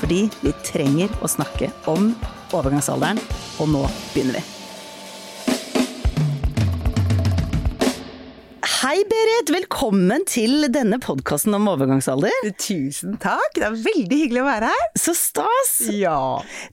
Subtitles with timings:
[0.00, 2.10] Fordi vi trenger å snakke om
[2.54, 3.20] overgangsalderen,
[3.62, 4.44] og nå begynner vi.
[8.76, 12.30] Hei Berit, velkommen til denne podkasten om overgangsalder.
[12.60, 14.84] Tusen takk, det er veldig hyggelig å være her.
[15.00, 15.72] Så stas!
[15.90, 16.18] Ja.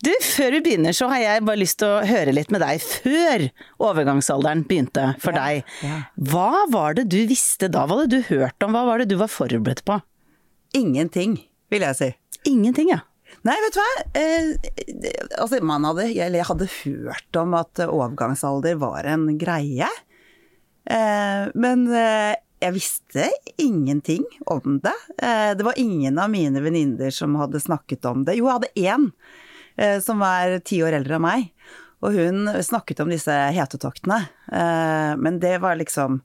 [0.03, 2.83] Du, før vi begynner så har jeg bare lyst til å høre litt med deg
[2.83, 3.47] før
[3.87, 5.71] overgangsalderen begynte for Ja, deg.
[5.87, 6.01] ja.
[6.29, 7.87] Hva var det du visste da?
[7.89, 8.75] Hva hadde du hørt om?
[8.77, 9.97] Hva var det du var forberedt på?
[10.77, 11.39] Ingenting,
[11.73, 12.11] vil jeg si.
[12.51, 12.99] Ingenting, ja.
[13.43, 13.93] Nei, vet du hva.
[14.15, 19.89] Eh, altså, man hadde, jeg hadde hørt om at overgangsalder var en greie.
[20.87, 23.27] Eh, men eh, jeg visste
[23.59, 24.95] ingenting om det.
[25.19, 28.37] Eh, det var ingen av mine venninner som hadde snakket om det.
[28.39, 29.09] Jo, jeg hadde én
[29.75, 31.49] eh, som var ti år eldre enn meg.
[32.03, 34.21] Og hun snakket om disse hetetoktene.
[34.51, 36.21] Eh, men det var liksom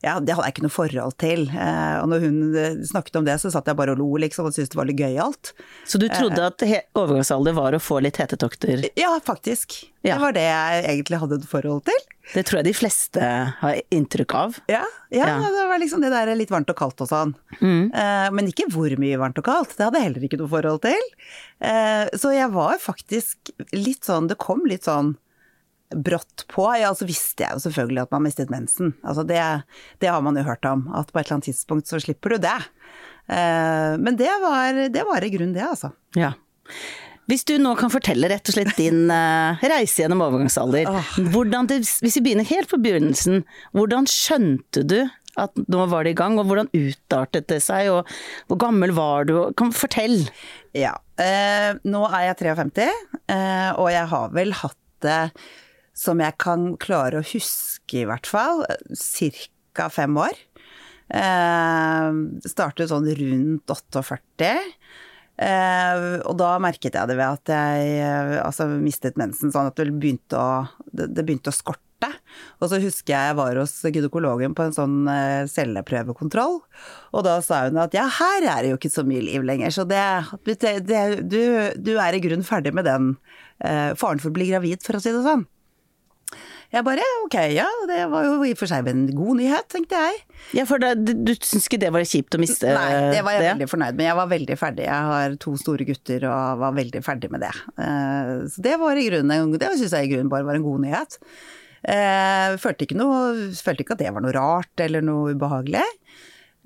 [0.00, 1.42] ja, det hadde jeg ikke noe forhold til.
[1.52, 4.46] Eh, og når hun eh, snakket om det, så satt jeg bare og lo, liksom,
[4.48, 5.52] og syntes det var litt gøyalt.
[5.84, 6.64] Så du trodde at
[6.96, 8.86] overgangsalder var å få litt hetetokter?
[8.96, 9.76] Ja, faktisk.
[10.00, 10.14] Ja.
[10.16, 12.00] Det var det jeg egentlig hadde et forhold til.
[12.32, 13.28] Det tror jeg de fleste
[13.60, 14.56] har inntrykk av.
[14.70, 15.38] Ja, ja, Ja.
[15.52, 17.34] det var liksom det der litt varmt og kaldt og sånn.
[17.60, 17.90] Mm.
[18.32, 21.02] men ikke hvor mye varmt og kaldt, det hadde jeg heller ikke noe forhold til.
[21.60, 25.16] Eh, så jeg var faktisk litt sånn, det kom litt sånn
[25.94, 26.66] brått på.
[26.78, 28.94] Ja, så visste jeg jo selvfølgelig at man mistet mensen.
[29.02, 29.42] Altså det,
[30.02, 32.44] det har man jo hørt om, at på et eller annet tidspunkt så slipper du
[32.46, 32.56] det.
[33.30, 35.92] Eh, men det var, det var i grunnen det, altså.
[36.18, 36.34] Ja.
[37.30, 40.90] Hvis du nå kan fortelle rett og slett din eh, reise gjennom overgangsalder.
[41.20, 43.44] Det, hvis vi begynner helt på begynnelsen,
[43.76, 45.00] hvordan skjønte du
[45.38, 48.08] at nå var det i gang, og hvordan utartet det seg, og
[48.50, 49.34] hvor gammel var du?
[49.58, 50.24] Kan Fortell.
[50.76, 50.96] Ja.
[51.20, 52.88] Eh, nå er jeg 53,
[53.30, 55.20] eh, og jeg har vel hatt det
[55.96, 58.64] som jeg kan klare å huske, i hvert fall,
[59.76, 59.88] ca.
[59.92, 60.36] fem år.
[61.10, 64.54] Eh, startet sånn rundt 48.
[65.40, 69.78] Eh, og da merket jeg det ved at jeg eh, altså, mistet mensen, sånn at
[69.80, 72.10] det begynte å, det, det begynte å skorte.
[72.60, 76.60] Og så husker jeg jeg var hos gynekologen på en sånn eh, celleprøvekontroll,
[77.12, 79.72] og da sa hun at ja, her er det jo ikke så mye liv lenger,
[79.74, 80.04] så det,
[80.46, 81.40] det, du,
[81.76, 83.14] du er i grunnen ferdig med den
[83.64, 85.46] eh, faren for å bli gravid, for å si det sånn.
[86.70, 89.98] Jeg bare ok, ja, det var jo i og for seg en god nyhet, tenkte
[89.98, 90.18] jeg.
[90.54, 93.34] Ja, for det, du, du syns ikke det var kjipt å miste Nei, det var
[93.34, 94.06] jeg veldig fornøyd med.
[94.06, 94.84] Jeg var veldig ferdig.
[94.86, 97.50] Jeg har to store gutter og var veldig ferdig med det.
[97.74, 100.86] Eh, Så det var i grunnen, det syns jeg i grunnen bare var en god
[100.86, 101.18] nyhet.
[101.90, 105.82] Eh, Følte ikke, noe, følte ikke at det var noe rart eller noe ubehagelig.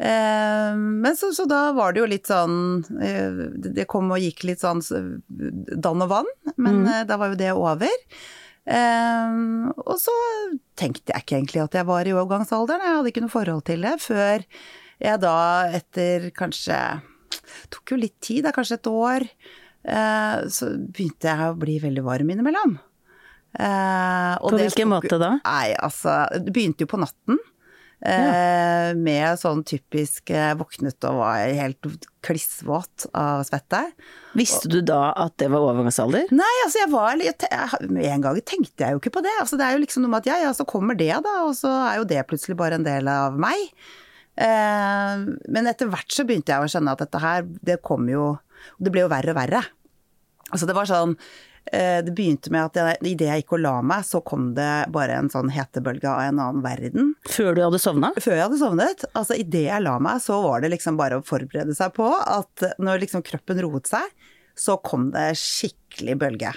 [0.05, 2.83] Eh, Men så, så da var det jo litt sånn
[3.63, 6.97] Det kom og gikk litt sånn dann og vann, men mm.
[7.09, 8.01] da var jo det over.
[8.65, 9.35] Eh,
[9.85, 10.15] og så
[10.79, 13.85] tenkte jeg ikke egentlig at jeg var i overgangsalderen, jeg hadde ikke noe forhold til
[13.85, 14.47] det før
[15.05, 15.37] jeg da
[15.75, 16.79] etter kanskje
[17.73, 19.27] tok jo litt tid, da, kanskje et år,
[19.85, 22.77] eh, så begynte jeg å bli veldig varm innimellom.
[23.55, 25.37] Eh, og På hvilken måte da?
[25.45, 27.39] Nei, altså, det begynte jo på natten.
[28.05, 31.87] Eh, Med sånn typisk Jeg våknet og var helt
[32.25, 33.81] klissvåt av svette.
[34.37, 36.29] Visste du da at det var overgangsalder?
[36.33, 39.33] Nei, altså jeg var jeg- en gang tenkte jeg jo ikke på det.
[39.41, 41.55] Altså det er jo liksom noe med at ja, ja, så kommer det da, og
[41.57, 43.73] så er jo det plutselig bare en del av meg.
[44.37, 45.17] Eh,
[45.49, 48.39] men etter hvert så begynte jeg å skjønne at dette her, det kom jo
[48.81, 49.61] Det ble jo verre og verre.
[50.51, 54.05] Altså det var sånn eh, Det begynte med at idet jeg gikk og la meg,
[54.07, 57.15] så kom det bare en sånn hetebølge av en annen verden.
[57.31, 58.11] Før du hadde sovna?
[58.21, 61.25] Før jeg hadde sovnet, altså idet jeg la meg, så var det liksom bare å
[61.25, 64.13] forberede seg på at når liksom kroppen roet seg,
[64.55, 66.53] så kom det skikkelig bølge.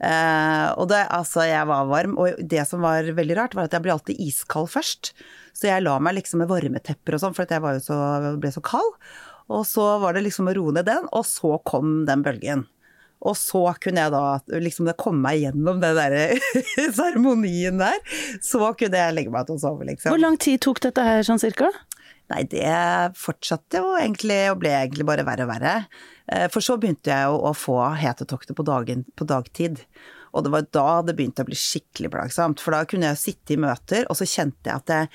[0.00, 3.76] Uh, og det, altså, jeg var varm, og det som var veldig rart, var at
[3.76, 5.12] jeg ble alltid iskald først.
[5.56, 7.98] Så jeg la meg liksom med varmetepper og sånn, for jeg så,
[8.40, 8.96] ble så kald.
[9.50, 12.64] Og så var det liksom å roe ned den, og så kom den bølgen.
[13.20, 14.22] Og så kunne jeg da
[14.64, 16.14] liksom det komme meg gjennom den der
[16.98, 17.98] seremonien der.
[18.44, 20.14] Så kunne jeg legge meg til å sove, liksom.
[20.14, 21.68] Hvor lang tid tok dette her sånn cirka?
[22.30, 22.70] Nei, det
[23.18, 25.74] fortsatte jo egentlig, og ble egentlig bare verre og verre.
[26.30, 29.82] Eh, For så begynte jeg jo å få hetetokter på, dagen, på dagtid.
[30.30, 32.62] Og det var da det begynte å bli skikkelig plagsomt.
[32.62, 35.14] For da kunne jeg sitte i møter, og så kjente jeg at jeg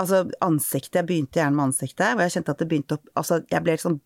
[0.00, 3.36] Altså, ansiktet Jeg begynte gjerne med ansiktet, og jeg kjente at det begynte å Altså,
[3.52, 3.98] jeg ble litt sånn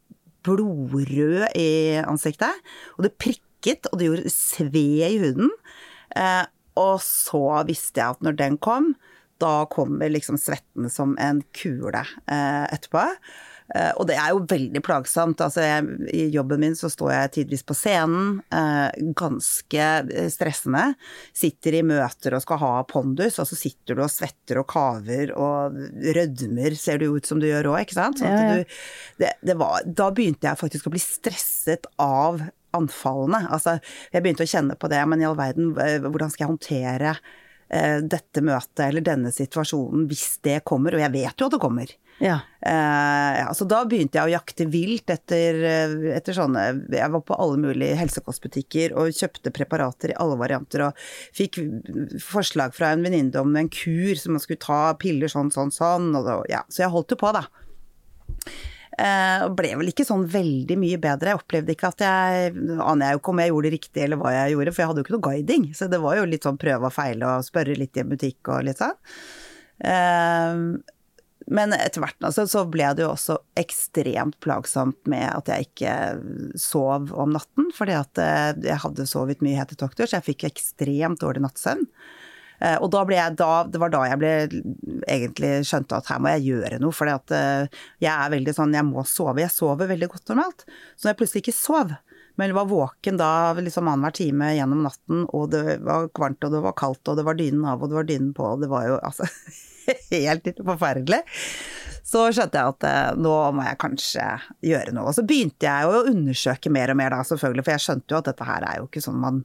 [0.46, 2.62] blodrød i ansiktet,
[2.96, 4.78] og det prikket og det gjorde sved
[5.10, 5.50] i huden.
[6.16, 6.44] Eh,
[6.76, 8.94] og så visste jeg at når den kom,
[9.42, 13.04] da kommer liksom svetten som en kule eh, etterpå.
[13.74, 15.40] Eh, og det er jo veldig plagsomt.
[15.42, 20.84] Altså, jeg, I jobben min så står jeg tidvis på scenen, eh, ganske eh, stressende.
[21.36, 25.34] Sitter i møter og skal ha pondus, og så sitter du og svetter og kaver
[25.34, 25.80] og
[26.16, 28.22] rødmer, ser det ut som du gjør òg, ikke sant.
[28.22, 28.60] Sånn ja, ja.
[28.60, 28.76] Du,
[29.24, 32.44] det, det var, da begynte jeg faktisk å bli stresset av
[32.76, 33.46] anfallene.
[33.50, 33.78] Altså,
[34.12, 37.16] jeg begynte å kjenne på det, men i all verden, hvordan skal jeg håndtere
[37.66, 41.94] dette møtet eller denne situasjonen hvis det kommer, og jeg vet jo at det kommer.
[42.18, 42.38] Ja.
[42.60, 47.22] Eh, ja, så da begynte jeg å jakte vilt etter, eh, etter sånne Jeg var
[47.28, 51.02] på alle mulige helsekostbutikker og kjøpte preparater i alle varianter og
[51.36, 51.60] fikk
[52.24, 56.08] forslag fra en venninne om en kur som man skulle ta piller sånn, sånn, sånn.
[56.16, 57.44] Da, ja, så jeg holdt jo på, da.
[58.96, 61.34] Eh, og ble vel ikke sånn veldig mye bedre.
[61.34, 64.20] Jeg opplevde ikke at jeg Aner jeg jo ikke om jeg gjorde det riktig eller
[64.22, 65.70] hva jeg gjorde, for jeg hadde jo ikke noe guiding.
[65.76, 68.52] Så det var jo litt sånn prøve og feile og spørre litt i en butikk
[68.54, 68.96] og litt sånn.
[69.84, 70.62] Eh,
[71.46, 75.94] men etter hvert altså, så ble det jo også ekstremt plagsomt med at jeg ikke
[76.58, 81.22] sov om natten, fordi at eh, jeg hadde sovet mye hetetokter, så jeg fikk ekstremt
[81.22, 81.86] dårlig nattsøvn.
[82.58, 84.32] Eh, Og da ble jeg, da, det var da jeg ble
[85.06, 89.04] egentlig skjønte at her må jeg gjøre noe, for jeg er veldig sånn, jeg må
[89.06, 89.42] sove.
[89.44, 90.66] Jeg sover veldig godt normalt.
[90.96, 91.96] Så når jeg plutselig ikke sov,
[92.36, 96.62] men var våken da liksom annenhver time gjennom natten, og det var kvarmt, og det
[96.64, 98.88] var kaldt, og det var dynen av, og det var dynen på, og det var
[98.90, 99.28] jo altså
[100.12, 101.22] helt forferdelig.
[102.06, 104.26] Så skjønte jeg at eh, nå må jeg kanskje
[104.68, 105.08] gjøre noe.
[105.10, 108.20] Og så begynte jeg å undersøke mer og mer da, selvfølgelig, for jeg skjønte jo
[108.20, 109.44] at dette her er jo ikke sånn man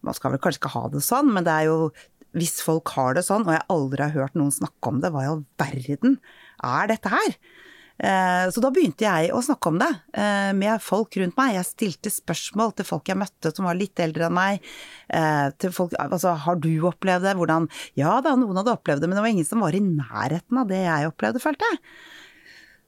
[0.00, 1.90] Man skal vel kanskje ikke ha det sånn, men det er jo
[2.32, 5.24] hvis folk har det sånn, og jeg aldri har hørt noen snakke om det, hva
[5.26, 6.14] i all verden
[6.64, 7.34] er dette her?
[8.00, 11.56] Eh, Så da begynte jeg å snakke om det eh, med folk rundt meg.
[11.58, 14.70] Jeg stilte spørsmål til folk jeg møtte som var litt eldre enn meg.
[15.12, 17.36] eh, Til folk, altså, har du opplevd det?
[17.36, 17.68] Hvordan?
[18.00, 20.72] Ja da, noen hadde opplevd det, men det var ingen som var i nærheten av
[20.72, 21.82] det jeg opplevde, følte jeg.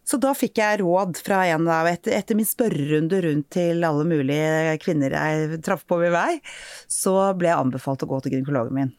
[0.09, 4.03] Så da fikk jeg råd fra en av, etter, etter min spørrerunde rundt til alle
[4.09, 6.41] mulige kvinner jeg traff på min vei,
[6.91, 8.91] så ble jeg anbefalt å gå til gynekologen min.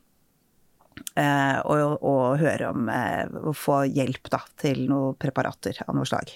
[1.16, 6.10] Eh, og, og høre om eh, å få hjelp da, til noen preparater av noe
[6.10, 6.32] slag.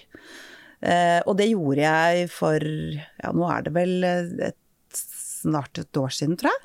[0.85, 4.59] Eh, og det gjorde jeg for ja, nå er det vel et,
[4.97, 6.63] snart et år siden, tror jeg.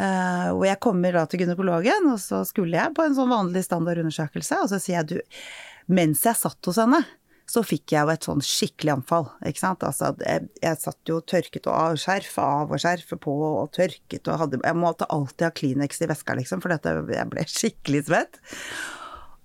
[0.00, 3.64] Eh, og jeg kommer da til gynekologen, og så skulle jeg på en sånn vanlig
[3.66, 5.42] standardundersøkelse, og så sier jeg du,
[5.90, 7.02] mens jeg satt hos henne,
[7.50, 9.82] så fikk jeg jo et sånn skikkelig anfall, ikke sant.
[9.86, 14.30] Altså, jeg, jeg satt jo tørket og av, skjerf av og skjerf på og tørket
[14.30, 18.04] og hadde Jeg måtte alltid ha Kleenex i veska, liksom, for dette, jeg ble skikkelig
[18.06, 18.38] svett.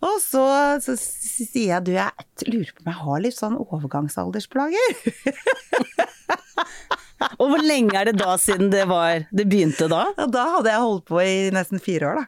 [0.05, 0.43] Og så,
[0.83, 4.95] så sier jeg du, jeg lurer på om jeg har litt sånn overgangsaldersplager.
[7.39, 10.05] Og hvor lenge er det da siden det var Det begynte da?
[10.17, 12.25] Ja, da hadde jeg holdt på i nesten fire år, da.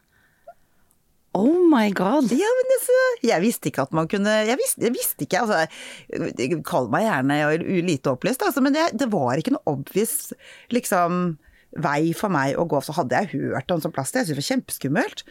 [1.38, 2.31] Oh my god.
[2.34, 6.62] Ja, men altså, jeg visste ikke at man kunne Jeg visste, jeg visste ikke, altså
[6.68, 7.42] Kall meg gjerne
[7.86, 10.31] lite opplyst, altså, men det, det var ikke noe obvious
[10.74, 11.38] liksom
[11.84, 12.80] vei for meg å gå.
[12.81, 15.24] Så hadde jeg hørt om sånn plast, jeg syntes det var kjempeskummelt.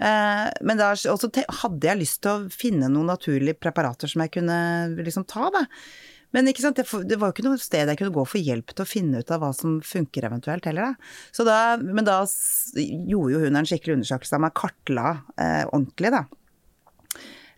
[0.00, 4.56] Eh, men da hadde jeg lyst til å finne noen naturlige preparater som jeg kunne
[4.96, 5.66] liksom ta, da.
[6.30, 6.54] Men det,
[7.18, 9.42] var jo ikke noe sted jeg kunne gå for hjelp til å finne ut av
[9.42, 11.46] hva som funker eventuelt heller, da.
[11.46, 12.20] Da, men da
[12.78, 16.22] gjorde jo hun en skikkelig undersøkelse av meg, kartla eh, ordentlig, da.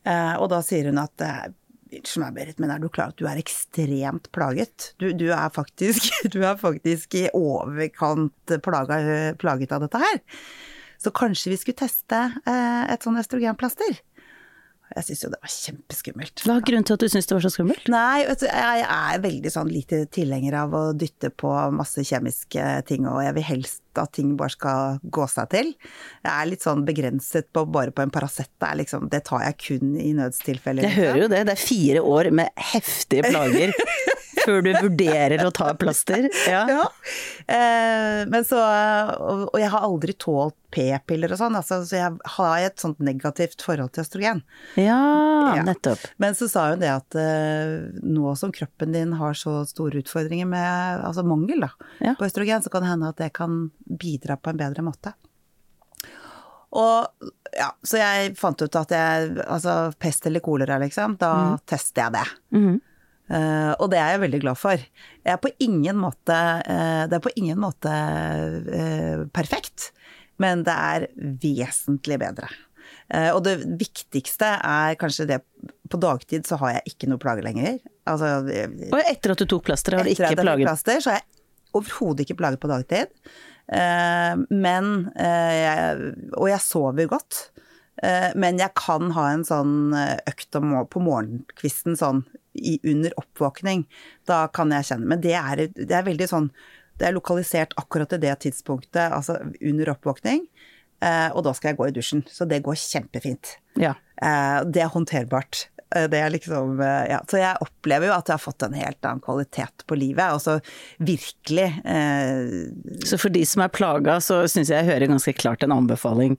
[0.09, 1.51] Eh, og da sier hun at eh,
[1.93, 4.95] men er du klar at du er ekstremt plaget?
[4.97, 8.97] Du, du, er, faktisk, du er faktisk i overkant plaga,
[9.37, 10.23] plaget av dette her.
[11.03, 13.99] Så kanskje vi skulle teste eh, et sånn østrogenplaster?
[14.93, 16.43] Jeg syns jo det var kjempeskummelt.
[16.45, 17.89] Hva er grunnen til at du syns det var så skummelt?
[17.93, 23.23] Nei, jeg er veldig sånn lite tilhenger av å dytte på masse kjemiske ting, og
[23.25, 25.75] jeg vil helst at ting bare skal gå seg til.
[26.25, 28.49] Jeg er litt sånn begrenset på bare på en Paracet.
[28.63, 30.83] Det, liksom, det tar jeg kun i nødstilfeller.
[30.89, 33.73] Jeg hører jo det, det er fire år med heftige plager
[34.43, 36.25] før du vurderer å ta plaster.
[36.51, 36.65] Ja.
[36.67, 36.87] Ja.
[37.47, 42.15] Eh, men så og, og jeg har aldri tålt p-piller og sånn, altså, så jeg
[42.39, 44.41] har et sånt negativt forhold til østrogen.
[44.81, 44.97] ja,
[45.53, 45.63] Ja.
[45.67, 46.01] nettopp.
[46.23, 50.47] Men så sa hun det at eh, nå som kroppen din har så store utfordringer
[50.49, 51.71] med altså mangel da,
[52.01, 52.15] Ja.
[52.17, 55.15] på østrogen, så kan det hende at det kan bidra på en bedre måte.
[56.73, 62.07] Og ja, så jeg fant ut at jeg, altså pest eller kolera liksom, da tester
[62.07, 62.25] jeg det.
[62.57, 62.81] Mhm.
[63.33, 64.81] uh, og det er jeg veldig glad for.
[65.21, 69.91] Jeg er på ingen måte, uh, det er på ingen måte uh, perfekt,
[70.41, 72.51] men det er vesentlig bedre.
[73.13, 75.37] Og det viktigste er kanskje det
[75.91, 77.75] På dagtid så har jeg ikke noe plager lenger.
[78.09, 78.41] Altså,
[78.89, 81.19] Og etter at du tok plaster, har du etter at jeg tok plaster, så har
[81.19, 81.43] jeg
[81.77, 83.13] overhodet ikke plaget på dagtid.
[83.73, 87.47] Eh, men jeg, Og jeg sover godt.
[88.03, 92.25] Eh, men jeg kan ha en sånn eh, økt på morgenkvisten sånn
[92.57, 93.85] i, under oppvåkning.
[94.29, 96.49] Da kan jeg kjenne Men det er, det er veldig sånn
[96.99, 100.45] Det er lokalisert akkurat til det tidspunktet, altså under oppvåkning.
[101.03, 102.25] Eh, og da skal jeg gå i dusjen.
[102.31, 103.57] Så det går kjempefint.
[103.81, 103.97] Ja.
[104.23, 105.67] Eh, det er håndterbart.
[105.97, 107.21] Eh, det er liksom eh, Ja.
[107.29, 110.25] Så jeg opplever jo at jeg har fått en helt annen kvalitet på livet.
[110.33, 110.59] Altså
[111.03, 115.63] virkelig eh, Så for de som er plaga, så syns jeg jeg hører ganske klart
[115.67, 116.39] en anbefaling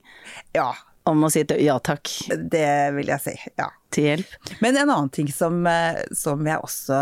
[0.56, 0.72] Ja,
[1.08, 2.08] om å si et ja takk
[2.50, 3.34] det vil jeg si.
[3.60, 3.68] Ja.
[3.94, 4.30] til hjelp.
[4.64, 7.00] Men en annen ting som, eh, som jeg også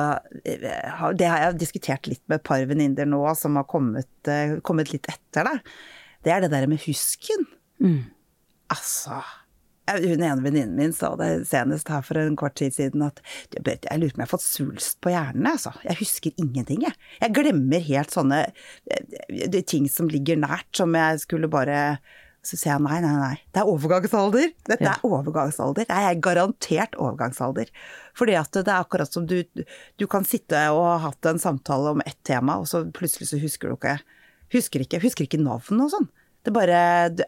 [0.98, 4.10] har Det har jeg diskutert litt med et par venninner nå som har kommet,
[4.66, 5.56] kommet litt etter, da.
[6.22, 7.46] Det er det der med husken.
[7.82, 8.02] Mm.
[8.70, 9.22] Altså
[10.00, 13.20] Hun ene venninnen min sa det senest her for en kort tid siden at
[13.52, 13.62] jeg
[14.00, 15.72] lurer på om jeg har fått svulst på hjernen, altså.
[15.84, 16.94] Jeg husker ingenting, jeg.
[17.20, 21.98] Jeg glemmer helt sånne eh, de ting som ligger nært, som jeg skulle bare
[22.42, 23.34] så sier jeg nei, nei, nei.
[23.54, 24.48] Det er overgangsalder.
[24.66, 24.96] Dette Ja.
[24.96, 25.86] er overgangsalder.
[25.86, 27.68] Jeg er garantert overgangsalder.
[28.18, 31.92] Fordi at det er akkurat som du, du kan sitte og ha hatt en samtale
[31.94, 34.00] om ett tema, og så plutselig så husker du ikke
[34.52, 36.08] Husker ikke, husker ikke navn og sånn.
[36.42, 36.78] Det bare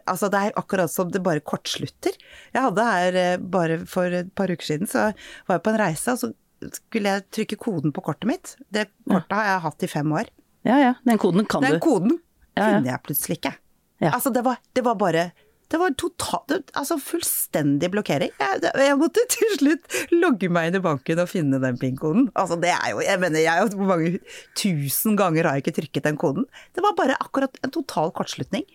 [0.05, 2.15] Altså, det er akkurat som det bare kortslutter.
[2.53, 5.11] Jeg hadde her eh, bare for et par uker siden, så
[5.47, 6.31] var jeg på en reise, og så
[6.79, 8.55] skulle jeg trykke koden på kortet mitt.
[8.73, 10.31] Det kortet har jeg hatt i fem år.
[10.65, 11.83] Ja ja, den koden kan Den du.
[11.83, 12.15] koden
[12.55, 12.69] Ja, ja.
[12.77, 13.55] kunne jeg plutselig ikke.
[14.03, 14.11] Ja.
[14.15, 15.31] Altså, det var, det var bare
[15.71, 18.33] det var total, Altså fullstendig blokkering.
[18.37, 22.27] Jeg, jeg måtte til slutt logge meg inn i banken og finne den PIN-koden.
[22.37, 24.19] Altså det er jo Jeg mener, jeg hvor mange
[24.57, 26.45] tusen ganger har jeg ikke trykket den koden.
[26.77, 28.67] Det var bare akkurat en total kortslutning.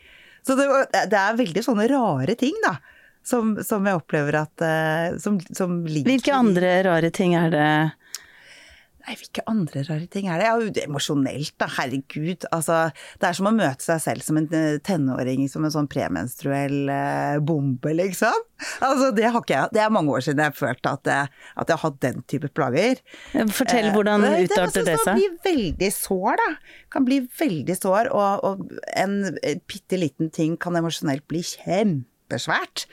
[0.46, 0.66] Så det,
[1.12, 2.76] det er veldig sånne rare ting, da.
[3.26, 7.66] Som, som jeg opplever at eh, Som, som ligger Hvilke andre rare ting er det
[9.06, 10.46] Nei, hvilke andre rare ting er det?
[10.50, 11.66] Ja, det emosjonelt, da.
[11.78, 12.44] Herregud.
[12.52, 12.90] Altså,
[13.22, 16.90] det er som å møte seg selv som en eh, tenåring, som en sånn premenstruell
[16.92, 18.36] eh, bombe, liksom.
[18.84, 19.72] Altså, det har ikke jeg.
[19.72, 22.50] Det er mange år siden jeg følte at jeg, at jeg har hatt den type
[22.52, 23.00] plager.
[23.56, 25.06] Fortell hvordan Eh, utarter det Det seg.
[25.06, 26.50] kan bli veldig sår, da.
[26.92, 29.16] Kan bli veldig sår, og, og en
[29.70, 32.84] bitte liten ting kan emosjonelt bli kjempesvært.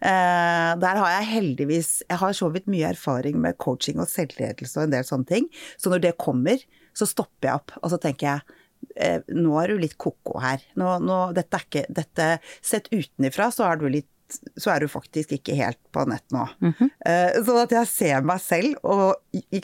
[0.00, 4.78] Eh, der har jeg heldigvis Jeg har så vidt mye erfaring med coaching og selvledelse
[4.78, 5.50] og en del sånne ting.
[5.76, 6.62] Så når det kommer,
[6.96, 8.56] så stopper jeg opp, og så tenker jeg
[8.96, 10.62] eh, nå er du litt ko-ko her.
[10.80, 12.30] Nå, nå, dette er ikke dette,
[12.64, 16.44] Sett utenifra, så er du litt så er du faktisk ikke helt på nett nå.
[16.62, 19.16] Eh, sånn at jeg ser meg selv og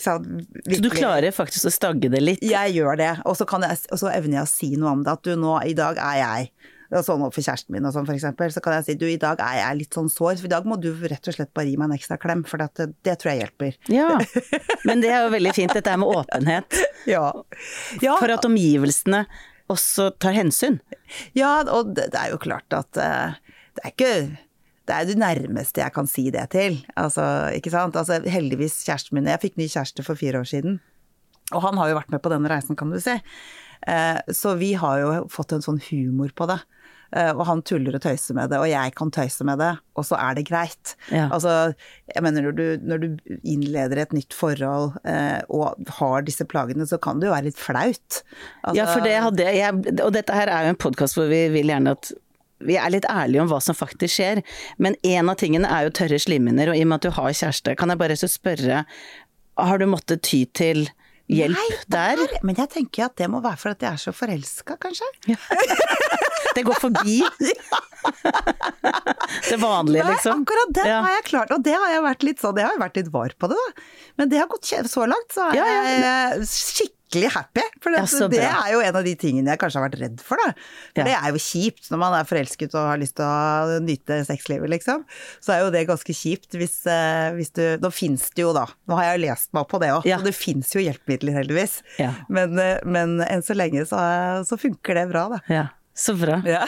[0.02, 0.26] sant
[0.66, 2.42] Så du klarer faktisk å stagge det litt?
[2.42, 5.04] jeg gjør det, og så, kan jeg, og så evner jeg å si noe om
[5.06, 5.14] det.
[5.14, 6.50] At du nå, i dag er jeg
[7.04, 9.58] sånn overfor kjæresten min og sånn f.eks., så kan jeg si du, i dag er
[9.60, 11.90] jeg litt sånn sår, for i dag må du rett og slett bare gi meg
[11.90, 13.76] en ekstra klem, for det, det tror jeg hjelper.
[13.92, 14.08] Ja,
[14.88, 16.80] men det er jo veldig fint dette med åpenhet.
[17.10, 17.28] Ja.
[18.02, 19.26] ja, For at omgivelsene
[19.72, 20.80] også tar hensyn.
[21.34, 23.36] ja og det, det er jo klart at uh,
[23.76, 24.12] det er ikke
[24.86, 26.76] det er det nærmeste jeg kan si det til.
[26.94, 27.22] Altså,
[27.58, 27.96] ikke sant.
[27.98, 30.76] Altså, heldigvis kjæresten min Jeg fikk ny kjæreste for fire år siden.
[31.54, 33.16] Og han har jo vært med på denne reisen, kan du si.
[33.86, 36.60] Eh, Så vi har jo fått en sånn humor på det.
[37.14, 40.04] Eh, Og han tuller og tøyser med det, og jeg kan tøyse med det, og
[40.08, 40.96] så er det greit.
[41.12, 41.28] Ja.
[41.30, 41.74] Altså,
[42.14, 43.06] jeg mener når du, når du
[43.46, 47.60] innleder et nytt forhold eh, og har disse plagene, så kan det jo være litt
[47.62, 48.22] flaut.
[48.64, 51.44] Altså, Ja, for det hadde jeg, og dette her er jo en podkast hvor vi
[51.54, 52.10] vil gjerne at
[52.66, 54.38] vi er litt ærlige om hva som faktisk skjer,
[54.80, 57.34] men en av tingene er jo tørre slimhinner, og i og med at du har
[57.36, 58.78] kjæreste, kan jeg bare så spørre,
[59.60, 60.86] har du måttet ty til
[61.28, 62.16] hjelp Nei, der?
[62.22, 65.06] der, Men jeg tenker at det må være for at jeg er så forelska, kanskje.
[66.56, 67.18] Det går forbi
[69.50, 70.42] det vanlige, Nei, liksom?
[70.46, 71.00] akkurat det Ja.
[71.04, 73.28] har jeg klart, og det har jeg vært litt sånn, jeg har vært litt var
[73.38, 73.82] på det, da.
[74.16, 75.82] Men det har gått så langt, så er Ja, ja.
[76.06, 77.62] jeg skikkelig happy.
[77.80, 80.20] For det, ja, det er jo en av de tingene jeg kanskje har vært redd
[80.20, 80.52] for, da.
[80.94, 81.04] For Ja.
[81.04, 84.68] det er jo kjipt når man er forelsket og har lyst til å nyte sexlivet,
[84.68, 85.04] liksom.
[85.40, 88.66] Så er jo det ganske kjipt hvis, eh, hvis du Nå fins det jo, da.
[88.88, 90.18] Nå har jeg lest meg opp på det òg, Ja.
[90.18, 91.82] og det fins jo hjelpemidler, heldigvis.
[92.28, 95.40] Men, eh, men enn så lenge så, så funker det bra, da.
[95.48, 96.42] Ja, så bra.
[96.44, 96.66] Ja.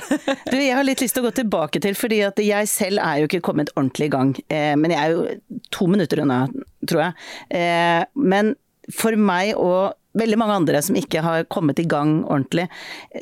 [0.49, 3.19] Du, jeg har litt lyst til å gå tilbake til, fordi at jeg selv er
[3.21, 4.35] jo ikke kommet ordentlig i gang.
[4.49, 6.47] Eh, men jeg er jo to minutter unna,
[6.87, 7.15] tror jeg.
[7.51, 8.55] Eh, men
[8.95, 12.69] for meg og veldig mange andre som ikke har kommet i gang ordentlig,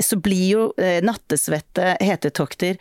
[0.00, 2.80] så blir jo eh, nattesvette, hetetokter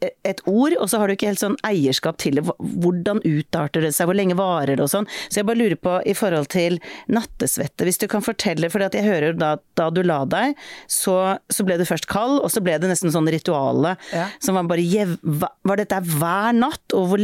[0.00, 2.44] et ord, og så har du ikke helt sånn eierskap til det.
[2.58, 5.08] Hvordan utarter det seg, hvor lenge varer det og sånn.
[5.28, 6.80] Så jeg bare lurer på i forhold til
[7.12, 10.58] nattesvette, hvis du kan fortelle, for jeg hører da, da du la deg,
[10.90, 14.28] så, så ble du først kald, og så ble det nesten sånn rituale Ja.
[14.42, 15.16] som var bare jev...
[15.64, 17.22] Var dette hver natt, og hvor,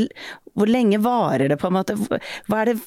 [0.59, 1.97] hvor lenge varer det på en måte?
[2.49, 2.79] Hva er det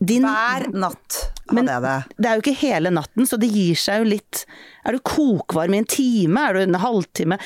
[0.00, 1.98] din Hver natt hadde jeg det.
[2.18, 4.44] det er jo ikke hele natten, så det gir seg jo litt
[4.86, 6.44] Er du kokvarm i en time?
[6.46, 7.40] Er du en halvtime?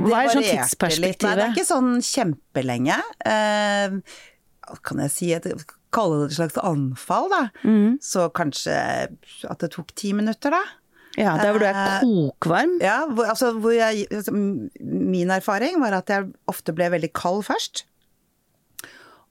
[0.00, 1.28] Hva er sånn tidsperspektivet?
[1.28, 2.98] Nei, det er ikke sånn kjempelenge.
[3.30, 3.96] Eh,
[4.82, 5.46] kan jeg si et,
[5.94, 7.42] kalle det et slags anfall, da.
[7.62, 8.00] Mm.
[8.02, 8.74] Så kanskje
[9.48, 10.62] at det tok ti minutter, da.
[11.20, 12.78] Ja, der hvor du er Eh, kokvarm?
[12.80, 17.44] Ja, hvor, altså, hvor jeg, altså, min erfaring var at jeg ofte ble veldig kald
[17.44, 17.84] først.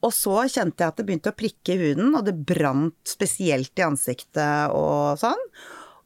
[0.01, 3.77] Og så kjente jeg at det begynte å prikke i huden, og det brant spesielt
[3.77, 5.41] i ansiktet og sånn.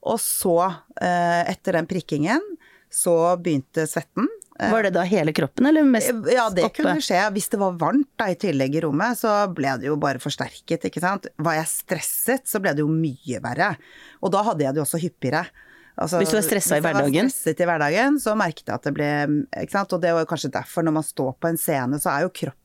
[0.05, 0.55] Og så,
[1.01, 2.41] eh, etter den prikkingen,
[2.91, 4.27] så begynte svetten.
[4.55, 6.77] Var det da hele kroppen, eller mest Ja, det oppe?
[6.79, 7.19] kunne skje.
[7.35, 10.85] Hvis det var varmt da i tillegg i rommet, så ble det jo bare forsterket,
[10.87, 11.27] ikke sant.
[11.35, 13.73] Var jeg stresset, så ble det jo mye verre.
[14.23, 15.43] Og da hadde jeg det jo også hyppigere.
[15.97, 17.11] Altså, Hvis du var stresset i hverdagen?
[17.11, 19.09] Hvis jeg var stresset i hverdagen, så merket jeg at det ble
[19.61, 19.93] Ikke sant.
[19.93, 22.29] Og det var jo kanskje derfor, når man står på en scene, så er jo
[22.29, 22.64] kroppen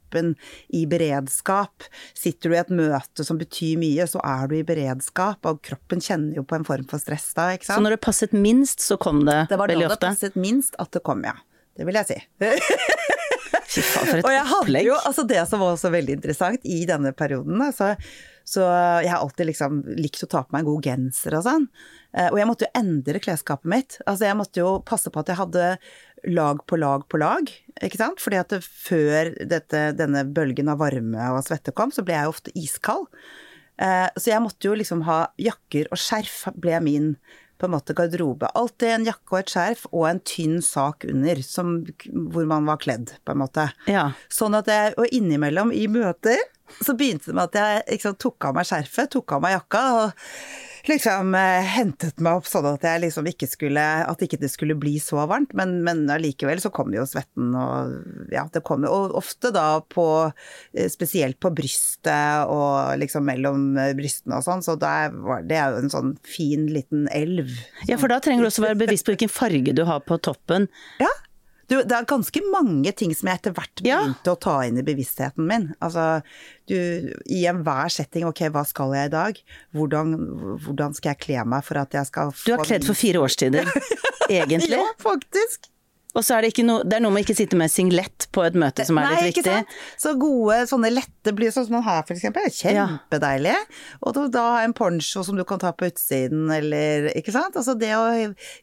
[0.68, 1.86] i beredskap.
[2.16, 6.00] Sitter du i et møte som betyr mye, så er du i beredskap, og kroppen
[6.02, 7.78] kjenner jo på en form for stress da, ikke sant.
[7.78, 10.74] Så når det passet minst, så kom det, Det var da veldig det passet minst
[10.82, 11.36] at det kom, ja.
[11.76, 12.18] Det vil jeg si.
[13.70, 16.64] Fy faen, for et Og jeg hadde jo, altså det som var også veldig interessant
[16.66, 17.92] i denne perioden, altså,
[18.50, 18.64] så
[19.04, 21.68] jeg har alltid liksom likt å ta på meg en god genser og sånn.
[22.16, 23.98] Eh, Og jeg måtte jo endre klesskapet mitt.
[24.10, 25.66] Altså jeg måtte jo passe på at jeg hadde
[26.34, 27.52] lag på lag på lag,
[27.86, 28.20] ikke sant.
[28.22, 32.54] Fordi at før dette, denne bølgen av varme og svette kom, så ble jeg ofte
[32.58, 33.06] iskald.
[33.80, 37.14] Eh, Så jeg måtte jo liksom ha jakker og skjerf ble min
[37.60, 38.48] på en måte garderobe.
[38.56, 41.74] Alltid en jakke og et skjerf og en tynn sak under, som,
[42.32, 43.66] hvor man var kledd, på en måte.
[43.90, 44.06] Ja.
[44.32, 46.40] Sånn at jeg, og innimellom i møter,
[46.80, 49.82] så begynte det med at jeg liksom, tok av meg skjerfet, tok av meg jakka,
[50.00, 54.50] og liksom eh, hentet meg opp sånn at jeg liksom ikke skulle, at ikke det
[54.52, 58.86] skulle bli så varmt, men, men allikevel så kom jo svetten og ja, det kom
[58.86, 60.06] jo, og ofte da på,
[60.74, 64.92] eh, spesielt på brystet og liksom mellom eh, brystene og sånn, så det
[65.58, 67.50] er jo en sånn fin liten elv.
[67.88, 70.70] ja, for da trenger du også være bevisst på hvilken farge du har på toppen.
[71.02, 71.12] Ja.
[71.70, 74.00] Du, det er ganske mange ting som jeg etter hvert Ja.
[74.02, 75.68] begynte å ta inn i bevisstheten min.
[75.80, 76.20] Altså,
[76.66, 76.76] du,
[77.30, 79.38] i enhver setting, ok, hva skal jeg i dag?
[79.78, 80.16] Hvordan,
[80.66, 83.22] hvordan skal jeg kle meg for at jeg skal få Du har kledd for fire
[83.22, 83.70] årstider,
[84.28, 84.74] egentlig.
[84.74, 85.70] Ja, faktisk.
[86.10, 88.42] Og så er det ikke noe Det er noe med ikke sitte med singlet på
[88.42, 89.58] et møte som er Nei, litt ikke viktig.
[89.60, 90.00] sant?
[90.02, 93.60] Så gode, sånne lette blir sånn som man har for eksempel, er kjempedeilige.
[94.02, 97.54] Og da, da ha en poncho som du kan ta på utsiden, eller Ikke sant?
[97.54, 98.08] Altså det å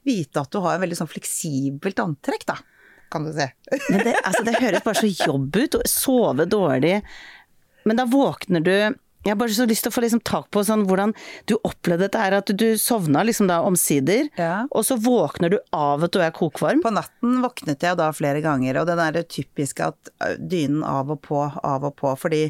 [0.04, 2.58] vite at du har en veldig sånn fleksibelt antrekk, da,
[3.13, 3.48] kan du si.
[3.91, 5.76] Men det, altså, det høres bare så jobb ut.
[5.89, 7.02] Sove dårlig.
[7.88, 8.74] Men da våkner du
[9.26, 11.12] Jeg har bare så lyst til å få liksom tak på sånn hvordan
[11.50, 14.67] du opplevde dette her, at du sovna liksom da omsider, Ja.
[14.72, 16.80] og så våkner du av at du er kokvarm.
[16.86, 21.20] På natten våknet jeg da flere ganger, og det der typiske at dynen av og
[21.28, 22.46] på, av og på, fordi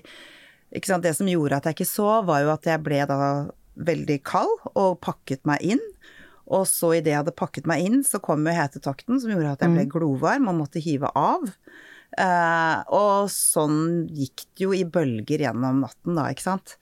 [0.86, 3.17] sant, det som gjorde at jeg ikke sov, var jo at jeg ble da
[3.88, 5.82] veldig kald og pakket meg inn.
[6.48, 9.66] Og så idet jeg hadde pakket meg inn, så kom jo hetetokten som gjorde at
[9.66, 11.44] jeg ble glovarm og måtte hive av.
[12.18, 16.78] Eh, og sånn gikk det jo i bølger gjennom natten da, ikke sant.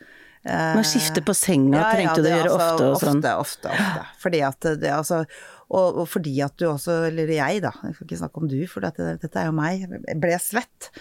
[0.46, 3.22] Eh, Man skifter på senga trengte du å gjøre altså, ofte og sånn.
[3.26, 4.08] Ofte, ofte, ofte.
[4.22, 5.24] Fordi at det altså
[5.66, 8.60] og, og fordi at du også, eller jeg da, jeg skal ikke snakke om du,
[8.70, 9.88] for dette, dette er jo meg,
[10.22, 10.92] ble svett,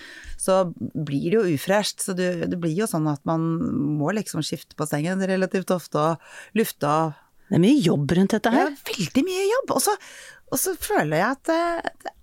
[0.40, 2.00] så blir det jo ufresht.
[2.00, 3.44] Så du, det blir jo sånn at man
[4.00, 7.12] må liksom skifte på sengen relativt ofte og lufte av
[7.48, 8.72] Det er mye jobb rundt dette det her.
[8.72, 9.72] er veldig mye jobb.
[9.76, 11.62] Og så, føler jeg at det,
[12.04, 12.20] det er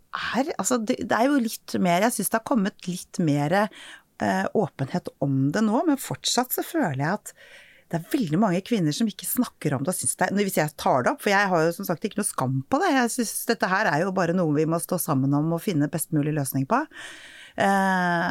[0.59, 4.47] Altså, det, det er jo litt mer Jeg syns det har kommet litt mer eh,
[4.59, 7.31] åpenhet om det nå, men fortsatt så føler jeg at
[7.91, 10.59] det er veldig mange kvinner som ikke snakker om det og syns det er Hvis
[10.59, 12.93] jeg tar det opp, for jeg har jo som sagt ikke noe skam på det.
[12.95, 15.91] Jeg syns dette her er jo bare noe vi må stå sammen om og finne
[15.91, 16.79] best mulig løsning på.
[17.59, 18.29] Eh,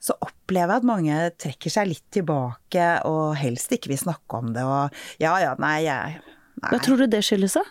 [0.00, 4.54] så opplever jeg at mange trekker seg litt tilbake og helst ikke vil snakke om
[4.56, 6.22] det og ja ja, nei, jeg.
[6.60, 7.64] Hva tror du det skyldes, da?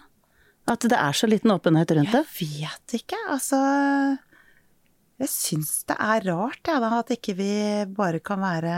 [0.69, 2.21] At det er så liten åpenhet rundt det?
[2.37, 3.57] Jeg vet ikke, altså
[5.19, 7.53] Jeg syns det er rart, jeg, da, at ikke vi
[7.97, 8.75] bare kan være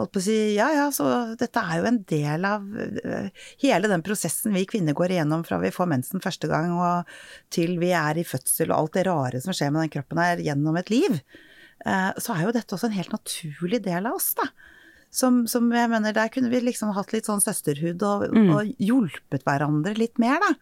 [0.00, 2.64] Holdt på å si ja ja, så dette er jo en del av
[3.60, 7.10] hele den prosessen vi kvinner går igjennom fra vi får mensen første gang og
[7.52, 10.40] til vi er i fødsel og alt det rare som skjer med den kroppen her
[10.40, 11.18] gjennom et liv.
[11.86, 14.48] Eh, Så er jo dette også en helt naturlig del av oss, da.
[15.10, 19.42] Som, som jeg mener, der kunne vi liksom hatt litt sånn søsterhud og, og hjulpet
[19.42, 20.52] hverandre litt mer, da.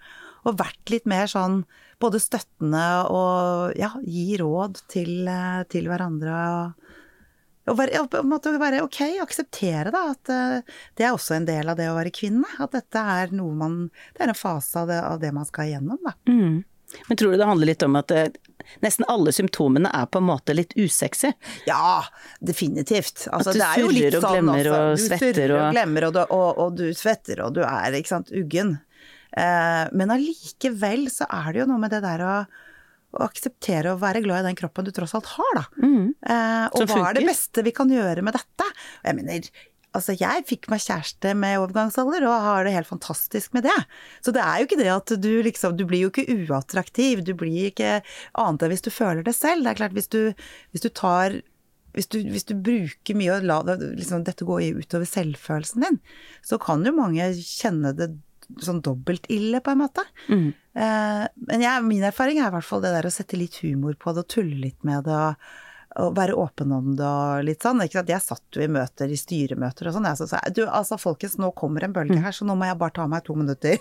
[0.49, 1.65] Og vært litt mer sånn
[2.01, 6.39] både støttende og ja, gi råd til, eh, til hverandre.
[6.55, 6.95] Og,
[7.69, 10.63] og være, måte være ok, akseptere da, at eh,
[10.97, 12.49] det er også en del av det å være kvinne.
[12.63, 13.77] At dette er noe man
[14.15, 16.15] Det er en fase av det, av det man skal igjennom, da.
[16.31, 16.63] Mm.
[17.09, 18.23] Men tror du det handler litt om at det,
[18.85, 21.31] nesten alle symptomene er på en måte litt usexy?
[21.69, 22.03] Ja,
[22.41, 23.27] definitivt.
[23.33, 25.51] Altså, At du det er jo litt surrer og sånn, glemmer altså, og du surrer
[25.55, 28.79] og- og glemmer, og du, og, og du svetter, og du er ikke sant, uggen.
[29.37, 32.35] Eh, men allikevel så er det jo noe med det der å,
[33.19, 35.65] å akseptere å være glad i den kroppen du tross alt har, da.
[35.85, 38.67] Eh, og hva er det beste vi kan gjøre med dette?
[39.05, 39.51] Jeg mener,
[39.97, 43.77] altså jeg fikk meg kjæreste med overgangsalder og har det helt fantastisk med det.
[44.25, 47.35] Så det er jo ikke det at du liksom, du blir jo ikke uattraktiv, du
[47.39, 47.99] blir ikke
[48.39, 49.65] annet enn hvis du føler det selv.
[49.65, 50.21] Det er klart hvis du,
[50.75, 51.41] hvis du tar
[51.97, 55.97] hvis du, hvis du bruker mye og lar liksom, dette gå utover selvfølelsen din,
[56.47, 58.13] så kan jo mange kjenne det
[58.65, 60.05] sånn dobbelt ille, på en måte.
[60.29, 60.51] Mm.
[60.79, 63.97] Eh, men jeg, min erfaring er i hvert fall det der å sette litt humor
[64.01, 65.17] på det og tulle litt med det.
[65.17, 65.68] og
[65.99, 67.83] og være åpen om det og litt sånn.
[67.85, 70.09] Jeg satt jo i møter, i styremøter og sånn.
[70.09, 72.97] Jeg sa du altså folkens, nå kommer en bølge her, så nå må jeg bare
[72.99, 73.81] ta meg to minutter.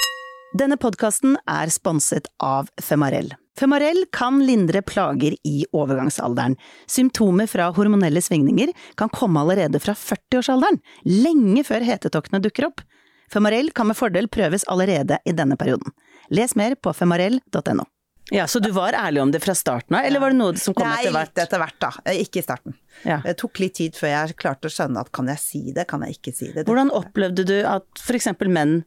[0.56, 3.34] Denne podkasten er sponset av Femarell.
[3.56, 6.58] Femarell kan lindre plager i overgangsalderen.
[6.86, 12.84] Symptomer fra hormonelle svingninger kan komme allerede fra 40-årsalderen, lenge før hetetoktene dukker opp.
[13.32, 15.92] Femarell kan med fordel prøves allerede i denne perioden.
[16.30, 17.88] Les mer på femarell.no.
[18.34, 20.74] Ja, Så du var ærlig om det fra starten av, eller var det noe som
[20.74, 21.28] kom Nei, etter hvert?
[21.30, 21.90] litt etter hvert, da.
[22.10, 22.74] Ikke i starten.
[23.04, 23.20] Ja.
[23.22, 26.02] Det tok litt tid før jeg klarte å skjønne at kan jeg si det, kan
[26.02, 26.64] jeg ikke si det.
[26.66, 28.80] Hvordan opplevde du at eksempel menn,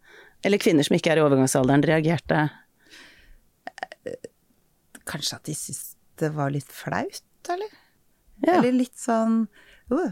[0.44, 2.50] eller kvinner som ikke er i overgangsalderen, reagerte?
[5.10, 7.72] Kanskje at de syntes det var litt flaut, eller?
[8.44, 8.58] Ja.
[8.60, 9.46] Eller litt sånn
[9.92, 10.12] uh.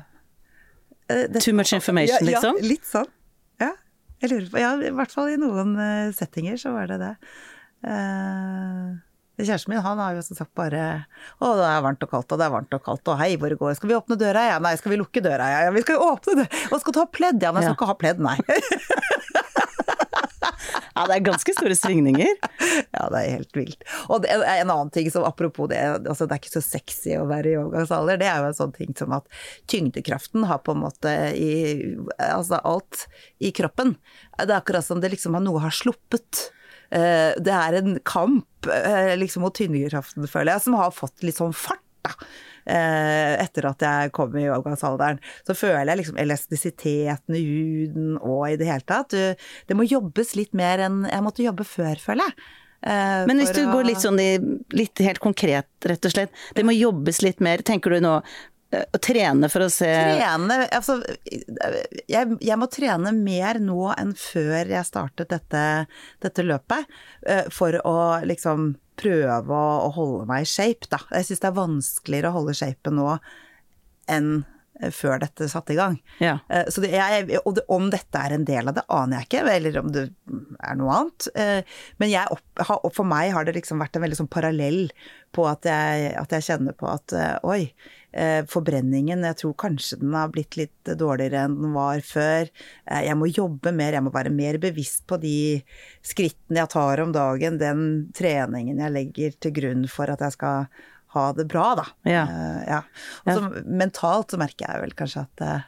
[1.10, 2.58] Eh, det- Too much information, ja, liksom?
[2.62, 3.12] Ja, litt sånn.
[3.60, 3.74] Ja.
[4.22, 7.12] Jeg lurer på Ja, i hvert fall i noen eh, settinger så var det det.
[7.84, 8.96] Eh,
[9.38, 10.84] Kjæresten min han har jo som sagt bare
[11.38, 13.54] Å, det er varmt og kaldt, og det er varmt og kaldt, og hei, hvor
[13.54, 13.76] det går.
[13.78, 14.48] Skal vi åpne døra?
[14.50, 15.52] Ja, nei, skal vi lukke døra?
[15.54, 16.64] Ja, ja, vi skal jo åpne døra.
[16.72, 17.46] Og skal du ha pledd?
[17.46, 18.38] Ja, nei, jeg skal ikke ha pledd, nei.
[20.98, 22.32] Ja, det er ganske store svingninger.
[22.90, 23.84] Ja, det er helt vilt.
[24.10, 27.28] Og det, en annen ting som apropos det, altså det er ikke så sexy å
[27.30, 29.30] være i overgangsalder, det er jo en sånn ting som at
[29.70, 31.52] tyngdekraften har på en måte i
[32.18, 33.06] Altså alt
[33.38, 33.94] i kroppen.
[34.42, 36.48] Det er akkurat som det liksom har noe har sluppet.
[36.92, 41.38] Eh, Det er en kamp eh, liksom mot tyngdekraften, føler jeg, som har fått litt
[41.40, 42.14] sånn fart, da.
[42.68, 45.20] Eh, Etter at jeg kom i overgangsalderen.
[45.48, 49.16] Så føler jeg liksom elastisiteten i huden og i det hele tatt.
[49.68, 52.48] Det må jobbes litt mer enn jeg måtte jobbe før, føler jeg.
[53.28, 54.38] Men hvis du går litt sånn i
[54.78, 56.30] Litt helt konkret, rett og slett.
[56.54, 57.64] Det må jobbes litt mer.
[57.66, 58.20] Tenker du nå
[58.68, 60.98] å trene for å se Trene Altså,
[62.12, 65.62] jeg, jeg må trene mer nå enn før jeg startet dette,
[66.24, 66.90] dette løpet,
[67.28, 67.96] eh, for å
[68.28, 71.00] liksom prøve å, å holde meg i shape, da.
[71.14, 73.12] Jeg syns det er vanskeligere å holde shapen nå
[74.10, 74.32] enn
[74.82, 76.00] eh, før dette satte i gang.
[76.24, 76.38] Ja.
[76.50, 76.92] Eh, Så det,
[77.30, 77.40] det,
[77.72, 80.08] om dette er en del av det, aner jeg ikke, eller om det
[80.66, 81.30] er noe annet.
[81.38, 84.88] Eh, Men jeg opp, for meg har det liksom vært en veldig sånn parallell
[85.36, 88.07] på at jeg, at jeg kjenner på at eh, oi, eh,
[88.50, 92.48] forbrenningen, jeg tror kanskje den har blitt litt dårligere enn den var før.
[92.90, 95.62] Eh, Jeg må jobbe mer, jeg må være mer bevisst på de
[96.02, 97.82] skrittene jeg tar om dagen, den
[98.18, 100.68] treningen jeg legger til grunn for at jeg skal
[101.16, 101.86] ha det bra, da.
[102.08, 102.24] Ja.
[102.28, 102.82] Eh, ja.
[103.26, 105.68] Og så mentalt så merker jeg vel kanskje at eh,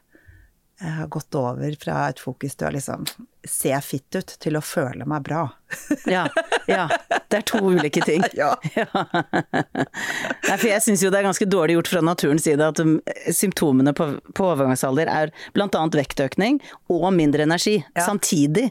[0.81, 3.05] har gått over fra et fokus til å liksom
[3.47, 5.45] se fitt ut, til å føle meg bra.
[6.09, 6.25] Ja,
[6.67, 6.87] ja.
[7.29, 8.23] Det er to ulike ting.
[8.39, 8.53] Ja.
[8.63, 12.97] Nei, for jeg syns jo det er ganske dårlig gjort fra naturens side at um,
[13.35, 18.05] symptomene på, på overgangsalder er annet vektøkning og mindre energi Ja.
[18.07, 18.69] samtidig.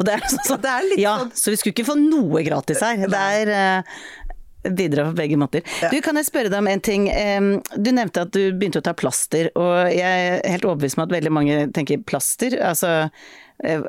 [0.00, 1.96] Og det er sånn, så, Det er litt ja, sånn- Så vi skulle ikke få
[2.00, 3.02] noe gratis her.
[3.12, 3.98] Det er eh,
[4.62, 5.64] Bidra på begge måter.
[5.90, 7.08] Du, Kan jeg spørre deg om en ting?
[7.76, 10.02] Du nevnte at du begynte å ta plaster, og jeg
[10.38, 12.54] er helt overbevist om at veldig mange tenker plaster.
[12.62, 12.92] Altså
[13.64, 13.82] eh,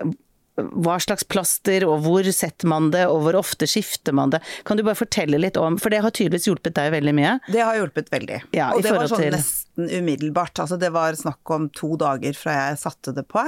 [0.53, 4.39] hva slags plaster, og hvor setter man det, og hvor ofte skifter man det?
[4.67, 7.31] Kan du bare fortelle litt om, for det har tydeligvis hjulpet deg veldig mye.
[7.49, 8.37] Det har hjulpet veldig.
[8.53, 10.53] Ja, og det var sånn til- nesten umiddelbart.
[10.61, 13.45] Altså det var snakk om to dager fra jeg satte det på.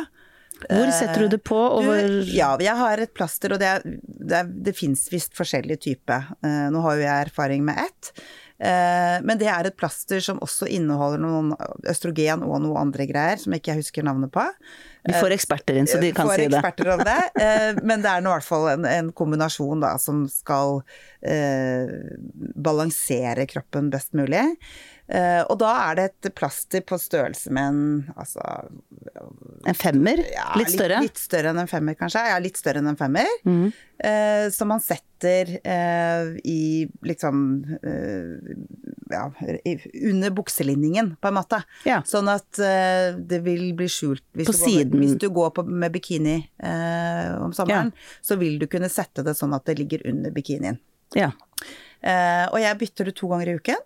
[0.64, 3.74] Hvor setter du det på, Du, ja, jeg har et plaster, og det,
[4.06, 6.32] det, det fins visst forskjellige typer.
[6.46, 8.12] Eh, nå har jo jeg erfaring med ett.
[8.56, 11.50] Eh, men det er et plaster som også inneholder noen
[11.92, 14.46] østrogen og noe andre greier som ikke jeg husker navnet på.
[15.06, 16.62] Vi får eksperter inn, så de kan Får si det.
[16.62, 17.18] eksperter om det.
[17.44, 20.80] eh, men det er nå i hvert fall en, en kombinasjon da, som skal
[21.22, 21.92] eh,
[22.56, 24.42] balansere kroppen best mulig.
[25.08, 27.82] Eh, og da er det et plaster på størrelse med en
[28.18, 28.42] altså,
[29.70, 30.24] En femmer?
[30.34, 31.02] ja, litt større?
[31.06, 32.24] Litt, større enn en femmer, kanskje.
[32.32, 33.30] Ja, litt større enn en femmer.
[33.46, 33.68] Mm.
[33.96, 37.38] Uh, som man setter uh, i liksom
[37.86, 38.58] uh,
[39.10, 39.32] ja,
[39.64, 41.62] i, under bukselinningen, på en måte.
[41.86, 42.02] Ja.
[42.08, 45.00] Sånn at eh, det vil bli skjult hvis, På du, går, siden.
[45.04, 47.94] hvis du går på, med bikini eh, om sommeren,
[48.26, 50.80] så vil du kunne sette det sånn at det ligger under bikinien.
[51.16, 51.32] Ja.
[52.02, 53.86] Eh, og jeg bytter det to ganger i uken.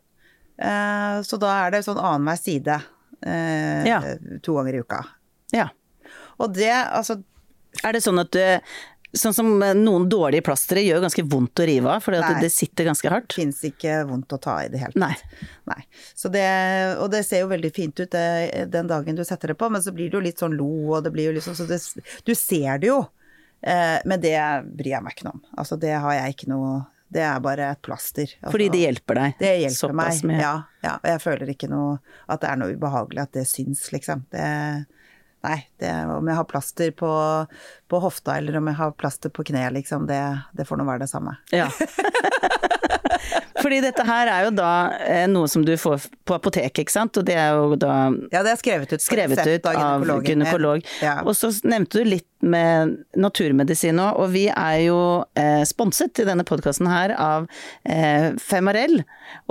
[0.59, 2.77] Eh, så da er det sånn annenhver side
[3.25, 4.01] eh, Ja.
[4.43, 5.03] to ganger i uka.
[5.55, 5.69] ja.
[6.39, 7.21] Og det, altså
[7.83, 8.41] Er det sånn at du
[9.17, 12.85] Sånn som eh, noen dårlige plastre gjør ganske vondt å rive av, for det sitter
[12.85, 13.33] ganske hardt.
[13.33, 15.01] Fins ikke vondt å ta i det hele tatt.
[15.01, 15.47] Nei.
[15.71, 15.79] Nei.
[16.13, 16.43] Så det,
[17.01, 19.81] og det ser jo veldig fint ut det, den dagen du setter det på, men
[19.81, 21.79] så blir det jo litt sånn lo, og det blir jo liksom så det,
[22.27, 22.99] Du ser det jo,
[23.65, 24.37] eh, men det
[24.77, 25.43] bryr jeg meg ikke noe om.
[25.57, 26.75] Altså det har jeg ikke noe
[27.09, 28.29] Det er bare et plaster.
[28.37, 30.43] Altså, Fordi det hjelper deg det hjelper såpass meg.
[30.43, 30.53] Ja,
[30.85, 30.95] ja.
[31.09, 31.97] Jeg føler ikke noe
[32.29, 34.25] At det er noe ubehagelig at det syns, liksom.
[34.33, 34.45] Det
[35.39, 37.09] Nei, det, om jeg har plaster på,
[37.87, 40.19] på hofta eller om jeg har plaster på kneet, liksom, det,
[40.51, 41.37] det får nå være det samme.
[41.55, 41.69] Ja.
[43.63, 47.19] Fordi dette her er jo da eh, noe som du får på apoteket, ikke sant,
[47.19, 47.93] og det er jo da
[48.33, 50.83] Ja, det er skrevet ut skrevet ut av gynekolog.
[51.03, 51.21] Ja.
[51.23, 54.99] Og så nevnte du litt med naturmedisin òg, og vi er jo
[55.39, 57.47] eh, sponset i denne podkasten her av
[57.83, 59.01] eh, Femarell.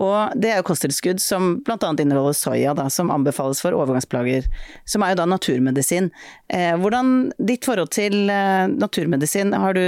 [0.01, 1.77] Og det er jo kosttilskudd som bl.a.
[1.79, 4.49] inneholder soya, da, som anbefales for overgangsplager.
[4.89, 6.11] Som er jo da naturmedisin.
[6.49, 9.85] Eh, hvordan ditt forhold til eh, naturmedisin, har du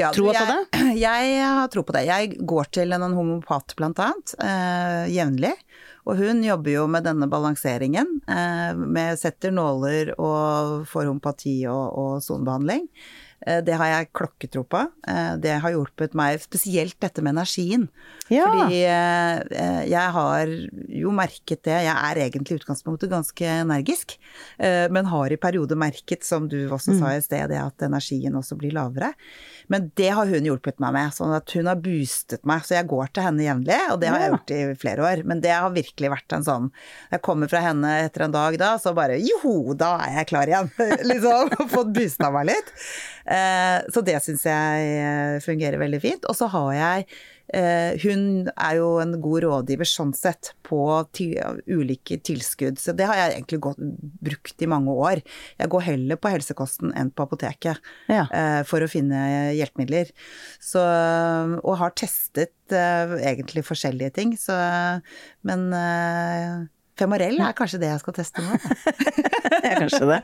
[0.00, 0.82] Ja, troa på det?
[1.06, 2.06] Jeg har tro på det.
[2.10, 5.54] Jeg går til en homopat annet, eh, jevnlig.
[6.02, 11.84] Og hun jobber jo med denne balanseringen, eh, med setter nåler og får homopati og,
[11.98, 12.88] og sonebehandling.
[13.46, 14.82] Eh, det har jeg klokketro på.
[15.08, 17.88] Eh, det har hjulpet meg, spesielt dette med energien.
[18.30, 18.46] Ja.
[18.46, 20.52] Fordi eh, jeg har
[21.02, 24.14] jo merket det, jeg er egentlig i utgangspunktet ganske energisk,
[24.62, 28.56] men har i perioder merket, som du også sa i sted, det at energien også
[28.60, 29.12] blir lavere.
[29.72, 32.64] Men det har hun hjulpet meg med, sånn at hun har boostet meg.
[32.66, 35.24] Så jeg går til henne jevnlig, og det har jeg gjort i flere år.
[35.28, 36.68] Men det har virkelig vært en sånn
[37.12, 40.50] Jeg kommer fra henne etter en dag da, så bare joho, da er jeg klar
[40.50, 40.70] igjen.
[41.10, 41.52] liksom.
[41.72, 42.72] Fått boosta meg litt.
[43.32, 46.26] Eh, så det syns jeg eh, fungerer veldig fint.
[46.28, 47.06] Og så har jeg
[47.56, 50.80] eh, Hun er jo en god rådgiver sånn sett på
[51.70, 53.80] ulike tilskudd, så det har jeg egentlig gått,
[54.24, 55.22] brukt i mange år.
[55.60, 57.80] Jeg går heller på helsekosten enn på apoteket
[58.12, 58.26] Ja.
[58.68, 60.12] for å finne hjelpemidler.
[60.62, 60.82] Så,
[61.60, 64.56] og har testet egentlig forskjellige ting, så
[65.44, 65.68] Men
[67.02, 68.58] Femorell er kanskje det jeg skal teste nå.
[69.62, 70.20] det er kanskje det.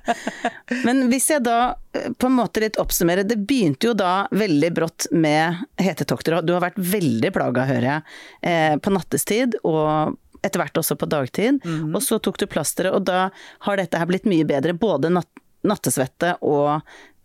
[0.87, 1.59] Men hvis jeg da
[1.97, 6.55] eh, på en måte litt oppsummerer, det begynte jo da veldig brått med hetetokter, du
[6.55, 11.65] har vært veldig plaga, hører jeg, eh, på nattestid og etter hvert også på dagtid.
[11.67, 13.29] Og så tok du plasteret, og da
[13.67, 15.31] har dette her blitt mye bedre, både natt
[15.67, 16.79] nattesvette og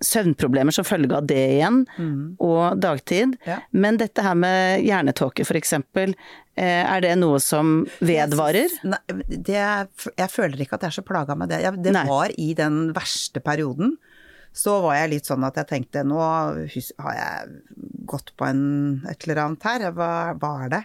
[0.04, 1.84] søvnproblemer som følge av det igjen,
[2.44, 3.38] og dagtid.
[3.48, 3.62] Ja.
[3.72, 6.16] Men dette her med hjernetåke eksempel,
[6.56, 8.72] eh, er det noe som vedvarer?
[8.84, 9.60] Nei, det,
[10.18, 11.62] jeg føler ikke at jeg er så plaga med det.
[11.64, 12.08] Jeg, det Nei.
[12.10, 13.98] var i den verste perioden.
[14.54, 17.54] Så var jeg litt sånn at jeg tenkte nå har jeg
[18.06, 20.82] gått på en, et eller annet her, hva, hva er det?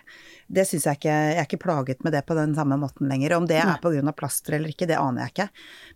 [0.48, 3.36] Det syns jeg ikke Jeg er ikke plaget med det på den samme måten lenger.
[3.36, 4.14] Om det er pga.
[4.16, 5.48] plaster eller ikke, det aner jeg ikke.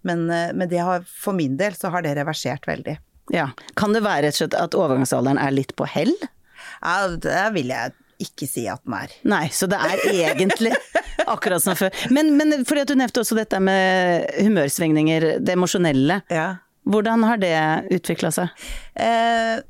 [0.05, 2.99] Men, eh, men det har, for min del så har det reversert veldig.
[3.33, 3.49] Ja.
[3.79, 6.13] Kan det være slett at overgangsalderen er litt på hell?
[6.83, 9.15] Ja, det vil jeg ikke si at den er.
[9.29, 10.75] Nei, så det er egentlig
[11.27, 11.95] akkurat som før.
[12.15, 16.21] Men, men fordi at du nevnte også dette med humørsvingninger, det emosjonelle.
[16.33, 16.49] Ja.
[16.89, 17.57] Hvordan har det
[17.95, 18.65] utvikla seg?
[18.99, 19.61] Eh,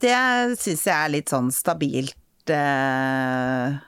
[0.00, 0.16] det
[0.60, 3.78] syns jeg er litt sånn stabilt eh,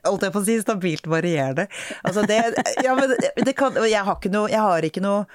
[0.00, 1.68] Holdt jeg på å si stabilt varierende.
[2.02, 2.40] Altså det
[2.82, 3.12] Ja, men
[3.44, 5.26] det kan Jeg har ikke noe Jeg har ikke noe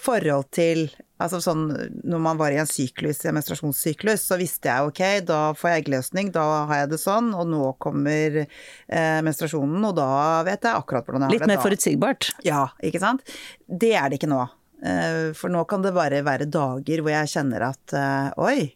[0.00, 0.88] forhold til
[1.24, 1.68] Altså sånn
[2.02, 5.82] når man var i en syklus, en menstruasjonssyklus, så visste jeg ok, da får jeg
[5.84, 10.08] eggløsning, da har jeg det sånn, og nå kommer eh, menstruasjonen, og da
[10.44, 11.38] vet jeg akkurat hvordan jeg har det.
[11.38, 11.64] Litt mer da.
[11.64, 12.30] forutsigbart?
[12.44, 13.22] Ja, ikke sant?
[13.64, 14.42] Det er det ikke nå.
[14.84, 18.74] Eh, For nå kan det bare være dager hvor jeg kjenner at eh, oi,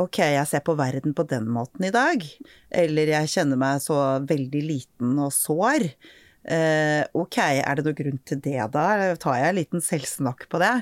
[0.00, 2.24] ok, jeg ser på verden på den måten i dag.
[2.70, 5.90] Eller jeg kjenner meg så veldig liten og sår.
[6.48, 9.14] Eh, ok, er det noe grunn til det da?
[9.20, 10.74] Tar jeg en liten selvsnakk på det?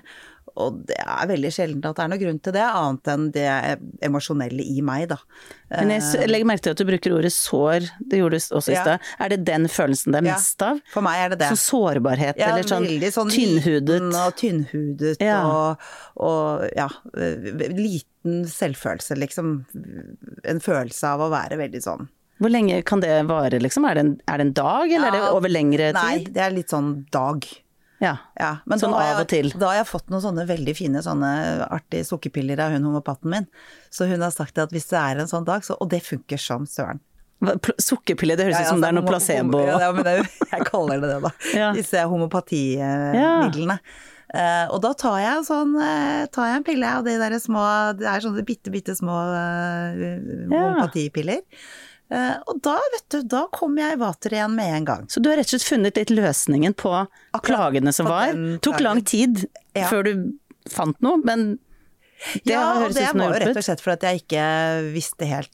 [0.59, 3.45] Og det er veldig sjelden at det er noe grunn til det, annet enn det
[4.03, 5.19] emosjonelle i meg, da.
[5.71, 8.75] Men jeg legger merke til at du bruker ordet sår, det gjorde du også i
[8.75, 8.83] Ja.
[8.83, 9.07] stad.
[9.23, 10.81] Er det den følelsen det er mest av?
[10.91, 11.51] For meg er det det.
[11.53, 14.03] Sånn sårbarhet, Ja, eller sånn, sånn tynnhudet?
[14.15, 15.45] og tynnhudet Ja.
[15.47, 15.79] og,
[16.17, 19.65] og ja, eh, liten selvfølelse, liksom.
[20.45, 23.87] En følelse av å være veldig sånn Hvor lenge kan det vare, liksom?
[23.91, 25.99] Er det en, er det en dag, eller er det over lengre tid?
[25.99, 27.47] Nei, det er litt sånn dag.
[27.99, 28.13] Ja.
[28.39, 29.49] Ja, men Sånn av jeg, og til.
[29.59, 31.31] Da har jeg fått noen sånne veldig fine sånne
[31.67, 33.49] artige sukkerpiller av hun homopaten min.
[33.91, 36.39] Så hun har sagt at hvis det er en sånn dag, så Og det funker
[36.39, 37.01] som søren.
[37.79, 39.65] Sukkerpille, det høres Ja, ut som altså, det er noe placebo.
[39.67, 41.33] Ja, men det, er- jeg kaller det det, da.
[41.59, 41.73] Ja.
[41.75, 43.79] Disse homopatimidlene.
[44.29, 47.63] Uh, og da tar jeg, sånn, uh, tar jeg en pille av de der små
[47.97, 50.51] Det er sånne bitte, bitte små Ja.
[50.53, 51.41] homopatipiller.
[52.11, 55.07] Eh, og da, vet du, da kom jeg i vater igjen med en gang.
[55.13, 58.33] Så du har rett og slett funnet litt løsningen på Akkurat plagene som på var.
[58.65, 59.45] Tok lang tid
[59.77, 59.89] Ja.
[59.91, 60.13] før du
[60.73, 61.59] fant noe, men
[62.45, 64.93] Det ja, høres ut som det var jo rett og slett for at jeg ikke
[64.97, 65.53] visste helt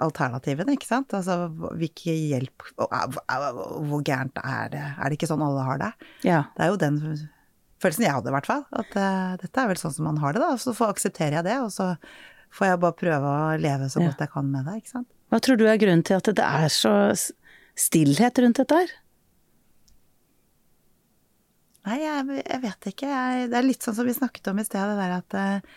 [0.00, 1.12] alternativene, ikke sant.
[1.14, 4.84] Altså hvilken hjelp Hvor gærent er det?
[4.98, 5.90] Er det ikke sånn alle har det?
[6.26, 6.44] Ja.
[6.56, 6.96] Det er jo den
[7.82, 8.64] følelsen jeg hadde, i hvert fall.
[8.72, 10.54] At uh, dette er vel sånn som man har det, da.
[10.58, 11.92] Så får- aksepterer jeg det, og så
[12.54, 14.08] får jeg bare prøve å leve så Ja.
[14.10, 15.08] godt jeg kan med det, ikke sant.
[15.28, 16.94] Hva tror du er grunnen til at det er så
[17.78, 18.94] stillhet rundt dette her?
[21.88, 23.08] Nei, jeg, jeg vet ikke.
[23.08, 25.76] Jeg, det er litt sånn som vi snakket om i sted, det der at eh,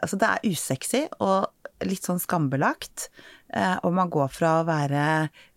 [0.00, 1.50] Altså, det er usexy og
[1.84, 3.08] litt sånn skambelagt.
[3.52, 5.02] Eh, og man går fra å være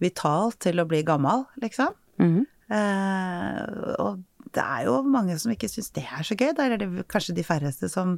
[0.03, 1.93] vital til å bli gammel, liksom.
[2.19, 2.41] Mhm.
[2.73, 3.61] Eh,
[4.01, 4.23] og
[4.53, 6.51] det er jo mange som ikke syns det er så gøy.
[6.55, 8.15] Da er det kanskje de færreste som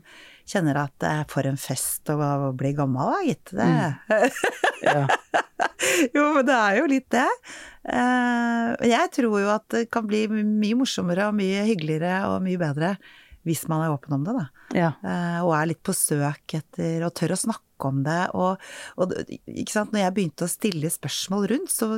[0.48, 2.18] kjenner at det er for en fest å
[2.58, 3.54] bli gammel, da, gitt.
[3.56, 3.70] Det.
[4.86, 5.06] Ja.
[6.16, 7.28] jo, men det er jo litt det.
[7.88, 12.62] Eh, jeg tror jo at det kan bli mye morsommere og mye hyggeligere og mye
[12.62, 12.96] bedre
[13.46, 14.46] hvis man er åpen om det, da.
[14.74, 14.92] ja.
[15.06, 18.20] Uh, og er litt på søk etter og tør å snakke om det.
[18.38, 18.62] Og,
[19.02, 21.90] og ikke sant, når jeg begynte å stille spørsmål rundt, så,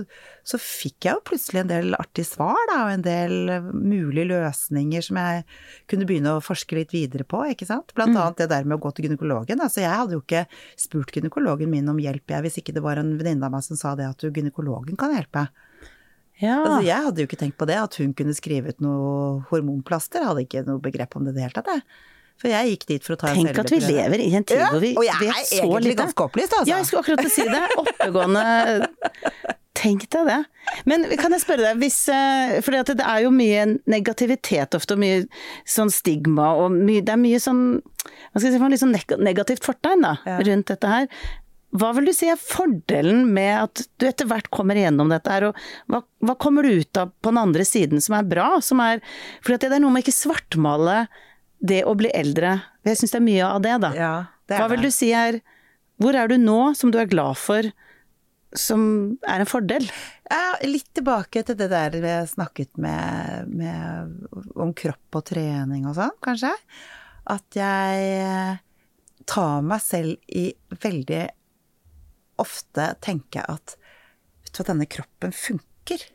[0.48, 3.36] så fikk jeg jo plutselig en del artige svar, da, og en del
[3.72, 5.46] mulige løsninger som jeg
[5.92, 7.94] kunne begynne å forske litt videre på, ikke sant.
[7.98, 9.62] Blant annet det der med å gå til gynekologen.
[9.64, 10.48] Altså, jeg hadde jo ikke
[10.80, 13.80] spurt gynekologen min om hjelp, jeg, hvis ikke det var en venninne av meg som
[13.80, 15.48] sa det at du, gynekologen kan hjelpe.
[16.42, 16.58] Ja.
[16.64, 20.22] Altså, jeg hadde jo ikke tenkt på det, at hun kunne skrive ut noe hormonplaster.
[20.22, 21.82] Jeg hadde ikke noe begrep om det i det hele tatt, jeg.
[22.38, 24.60] For jeg gikk dit for å ta en Tenk at vi lever i en tid
[24.62, 26.02] Ja, hvor vi og jeg vet er så egentlig lite.
[26.04, 26.70] ganske opplyst, altså.
[26.70, 27.64] Ja, jeg skulle akkurat si det.
[27.82, 28.44] Oppegående
[29.78, 30.38] Tenk deg det.
[30.90, 31.98] Men kan jeg spørre deg, hvis
[32.66, 35.26] For det er jo mye negativitet ofte, og mye
[35.70, 38.96] sånn stigma, og mye, det er mye sånn Hva skal jeg si, for litt sånn
[39.26, 40.38] negativt fortegn da, Ja.
[40.46, 41.10] rundt dette her.
[41.76, 45.50] Hva vil du si er fordelen med at du etter hvert kommer igjennom dette her,
[45.50, 45.58] og
[45.92, 48.48] hva, hva kommer du ut av på den andre siden som er bra?
[48.64, 49.02] Som er,
[49.44, 51.02] for det er noe med ikke svartmale
[51.60, 52.56] det å bli eldre.
[52.88, 53.92] Jeg syns det er mye av det, da.
[53.98, 54.14] Ja,
[54.48, 54.90] det Hva vil det.
[54.94, 55.42] du si er
[56.00, 57.68] Hvor er du nå som du er glad for,
[58.56, 59.88] som er en fordel?
[60.30, 65.98] Ja, litt tilbake til det der vi snakket med, med om kropp og trening og
[65.98, 66.54] sånn, kanskje.
[67.28, 68.60] At jeg
[69.28, 70.52] tar meg selv i
[70.86, 71.26] veldig
[72.42, 76.06] ofte tenke at vet du hva, denne kroppen funker.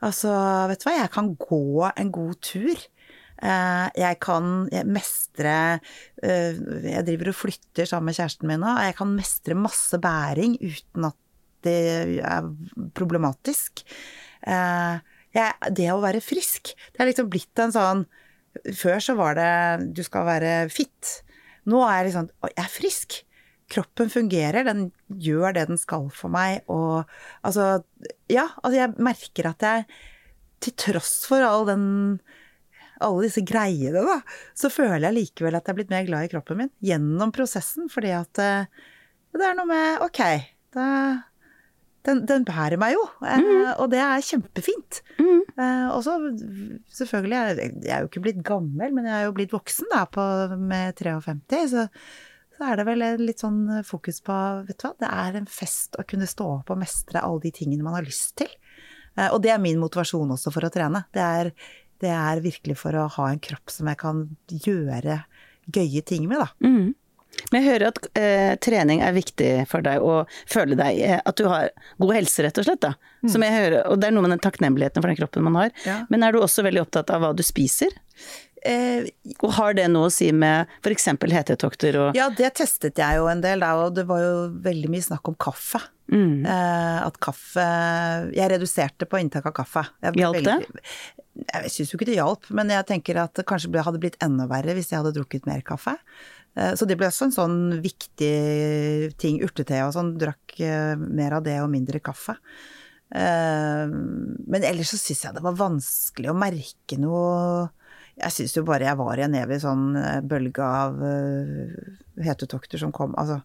[0.00, 0.32] Altså,
[0.70, 2.86] vet du hva, jeg kan gå en god tur.
[3.40, 5.52] Eh, Jeg kan mestre
[6.22, 9.96] eh, Jeg driver og flytter sammen med kjæresten min nå, og jeg kan mestre masse
[10.00, 11.16] bæring uten at
[11.64, 12.48] det er
[12.96, 13.80] problematisk.
[14.44, 15.00] Eh,
[15.36, 18.00] jeg, det å være frisk, det er liksom blitt en sånn
[18.74, 19.50] Før så var det
[19.94, 21.10] du skal være fit.
[21.70, 23.18] Nå er jeg liksom «Å, jeg er frisk.
[23.70, 24.88] Kroppen fungerer, den
[25.22, 27.04] gjør det den skal for meg, og
[27.46, 27.84] altså
[28.30, 29.86] Ja, altså jeg merker at jeg
[30.60, 31.86] til tross for all den
[33.00, 34.18] alle disse greiene, da,
[34.52, 37.88] så føler jeg likevel at jeg er blitt mer glad i kroppen min gjennom prosessen,
[37.88, 38.68] fordi at eh,
[39.32, 40.20] det er noe med Ok,
[40.76, 40.86] da,
[42.08, 45.00] den, den bærer meg jo, eh, og det er kjempefint.
[45.20, 46.16] Eh, og så
[46.96, 50.04] selvfølgelig, jeg, jeg er jo ikke blitt gammel, men jeg er jo blitt voksen da,
[50.08, 50.24] på,
[50.60, 51.88] med 53, så, så
[52.68, 54.36] er det vel litt sånn fokus på
[54.68, 57.54] Vet du hva, det er en fest å kunne stå opp og mestre alle de
[57.60, 58.50] tingene man har lyst til.
[59.16, 61.04] Eh, og det er min motivasjon også for å trene.
[61.14, 61.52] Det er,
[62.02, 65.22] det er virkelig for å ha en kropp som jeg kan gjøre
[65.70, 66.50] gøye ting med, da.
[66.66, 66.96] Mm.
[67.50, 71.38] Men jeg hører at eh, trening er viktig for deg, og føle deg eh, At
[71.38, 71.70] du har
[72.02, 72.82] god helse, rett og slett.
[72.82, 72.94] da.
[73.30, 75.74] Som jeg hører, og det er noe med den takknemligheten for den kroppen man har.
[75.86, 76.00] Ja.
[76.12, 77.94] Men er du også veldig opptatt av hva du spiser?
[78.62, 79.06] Eh,
[79.40, 81.06] Og har det noe å si med f.eks.
[81.32, 84.90] hetetokter og ja, det testet jeg jo en del, da, og det var jo veldig
[84.92, 85.80] mye snakk om kaffe.
[86.12, 86.44] mm.
[86.44, 87.64] Eh, at kaffe
[88.36, 89.86] Jeg reduserte på inntak av kaffe.
[90.12, 90.58] Hjalp det?
[91.40, 94.44] Jeg syns jo ikke det hjalp, men jeg tenker at det kanskje hadde blitt enda
[94.50, 95.96] verre hvis jeg hadde drukket mer kaffe.
[96.58, 99.40] Eh, Så det ble også en sånn viktig ting.
[99.46, 100.18] Urtete og sånn.
[100.20, 102.36] Drakk eh, mer av det og mindre kaffe.
[103.14, 107.70] Eh, Men ellers så syns jeg det var vanskelig å merke noe
[108.20, 111.76] Jeg syns jo bare jeg var i en evig sånn eh, bølge av uh,
[112.20, 113.14] hetetokter som kom.
[113.20, 113.40] Altså.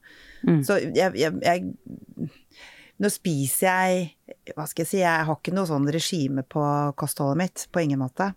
[0.68, 2.32] Så jeg, jeg, jeg
[3.02, 6.64] Nå spiser jeg Hva skal jeg si, jeg har ikke noe sånn regime på
[7.00, 7.66] kostholdet mitt.
[7.74, 8.30] På ingen måte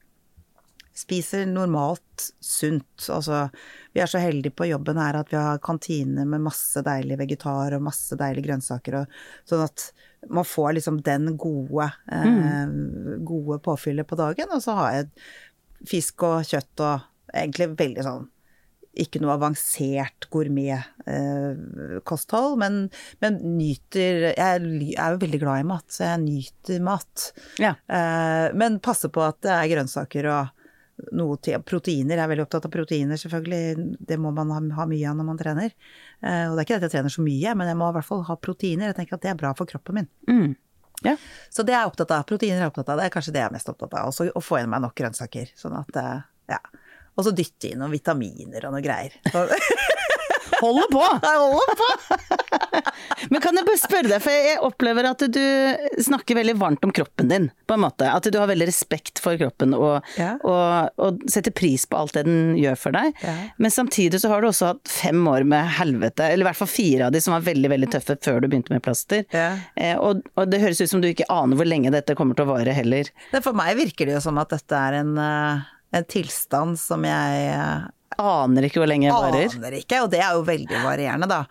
[0.98, 3.06] spiser normalt sunt.
[3.12, 3.46] Altså,
[3.94, 7.76] vi er så heldige på jobben her at vi har kantine med masse deilig vegetar
[7.76, 9.02] og masse deilige grønnsaker.
[9.02, 9.88] Og, sånn at
[10.34, 12.72] man får liksom den gode, eh,
[13.26, 14.50] gode påfyllet på dagen.
[14.54, 15.10] Og så har jeg
[15.86, 17.00] fisk og kjøtt og
[17.34, 18.26] egentlig veldig sånn
[18.98, 22.90] ikke noe avansert gourmet-kosthold, men,
[23.22, 24.58] men nyter Jeg er
[25.14, 27.14] jo veldig glad i mat, så jeg nyter mat.
[27.62, 27.72] Ja.
[27.86, 30.44] Eh, men passer på at det er grønnsaker og,
[31.14, 33.88] noe til Proteiner, jeg er veldig opptatt av proteiner, selvfølgelig.
[34.08, 35.74] Det må man ha, ha mye av når man trener.
[36.18, 38.08] Eh, og det er ikke at jeg trener så mye, men jeg må i hvert
[38.08, 38.90] fall ha proteiner.
[38.90, 40.10] Jeg tenker at det er bra for kroppen min.
[40.30, 40.56] Mm.
[41.07, 41.14] Ja.
[41.55, 42.26] Så det er jeg opptatt av.
[42.28, 43.01] Proteiner er jeg opptatt av.
[43.01, 44.11] Det er kanskje det jeg er mest opptatt av.
[44.11, 45.53] Også å få inn meg nok grønnsaker.
[45.59, 46.20] Sånn at, eh,
[46.55, 46.61] ja.
[47.18, 49.14] Og så dytte inn noen vitaminer og noe greier.
[50.59, 51.05] Holder på!
[51.28, 51.88] jeg holder på!
[53.30, 55.40] Men kan jeg bare spørre deg, for jeg opplever at du
[56.04, 58.09] snakker veldig varmt om kroppen din, på en måte.
[58.11, 60.34] At du har veldig respekt for kroppen og, Ja.
[60.46, 63.12] og, og setter pris på alt det den gjør for deg.
[63.24, 63.34] Ja.
[63.59, 66.70] Men samtidig så har du også hatt fem år med helvete, eller i hvert fall
[66.72, 69.24] fire av de som var veldig, veldig tøffe før du begynte med plaster.
[69.34, 69.50] Ja.
[69.76, 72.46] Eh, og, og det høres ut som du ikke aner hvor lenge dette kommer til
[72.48, 73.11] å vare heller.
[73.42, 77.46] For meg virker det jo som at dette er en, eh, en tilstand som jeg
[77.54, 77.86] eh,
[78.16, 79.52] Aner ikke hvor lenge det varer.
[79.59, 81.42] aner ikke, og det er jo veldig varierende, da.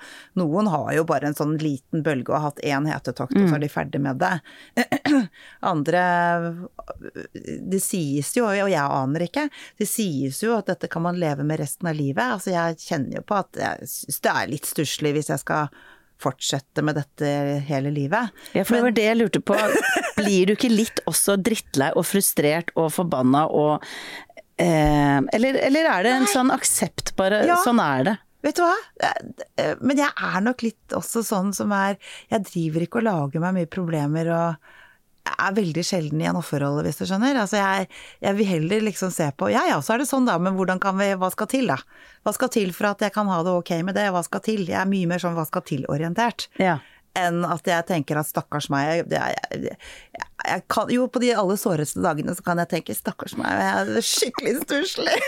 [0.42, 3.56] Noen har jo bare en sånn liten bølge og har hatt én hetetokt, og så
[3.60, 4.34] er de ferdig med det.
[5.74, 6.02] Andre
[7.44, 9.46] Det sies jo, og jeg aner ikke,
[9.78, 12.26] det sies jo at dette kan man leve med resten av livet.
[12.26, 15.70] Altså jeg kjenner jo på at det er litt stusslig hvis jeg skal
[16.18, 17.28] fortsette med dette
[17.68, 18.34] hele livet.
[18.58, 19.58] Ja, for det var det jeg lurte på.
[20.18, 23.86] Blir du ikke litt også drittlei og frustrert og forbanna og
[24.60, 27.58] eh, eller, eller er det en sånn aksept, bare Ja.
[27.66, 28.16] sånn er det?
[28.46, 28.76] Vet du hva?
[29.58, 31.98] Eh, Men jeg er nok litt også sånn som er
[32.30, 34.56] Jeg driver ikke og lager meg mye problemer og
[35.28, 37.36] er veldig sjelden i en offerrolle, hvis du skjønner.
[37.36, 37.90] Altså jeg,
[38.24, 40.80] jeg vil heller liksom se på Ja ja, så er det sånn da, men hvordan
[40.80, 41.76] kan vi Hva skal til, da?
[42.24, 44.06] Hva skal til for at jeg kan ha det ok med det?
[44.16, 44.64] Hva skal til?
[44.70, 46.48] Jeg er mye mer sånn hva skal til-orientert.
[46.62, 46.78] Ja.
[47.18, 51.22] Enn at jeg tenker at stakkars meg det er, jeg, jeg, jeg kan, Jo, på
[51.24, 55.18] de aller såreste dagene så kan jeg tenke stakkars meg, jeg er skikkelig stusslig.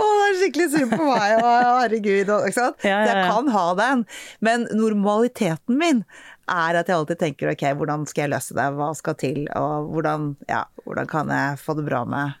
[0.00, 2.30] Å, det er skikkelig synd på meg, og herregud.
[2.34, 2.82] og- Ikke sant?
[2.84, 3.12] Ja, ja, ja.
[3.12, 4.02] jeg kan ha den.
[4.42, 6.02] Men normaliteten min
[6.50, 9.92] er at jeg alltid tenker ok, hvordan skal jeg løse det, hva skal til, og
[9.94, 12.36] hvordan, ja, hvordan kan jeg få det bra med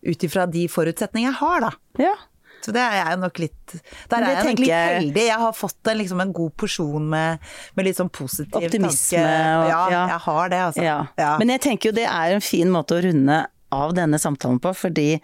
[0.00, 1.70] Ut ifra de forutsetningene jeg har, da.
[2.00, 2.14] ja.
[2.60, 3.74] Så det er jeg nok litt
[4.10, 5.22] Der er jeg nok litt heldig.
[5.26, 7.38] Jeg har fått en, liksom, en god porsjon med,
[7.76, 9.54] med litt sånn positiv Optimisme tanke.
[9.62, 10.02] og- ja, ja.
[10.14, 10.82] jeg har det, altså.
[10.84, 10.98] Ja.
[11.18, 11.30] Ja.
[11.38, 14.72] Men jeg tenker jo det er en fin måte å runde av denne samtalen på,
[14.74, 15.20] fordi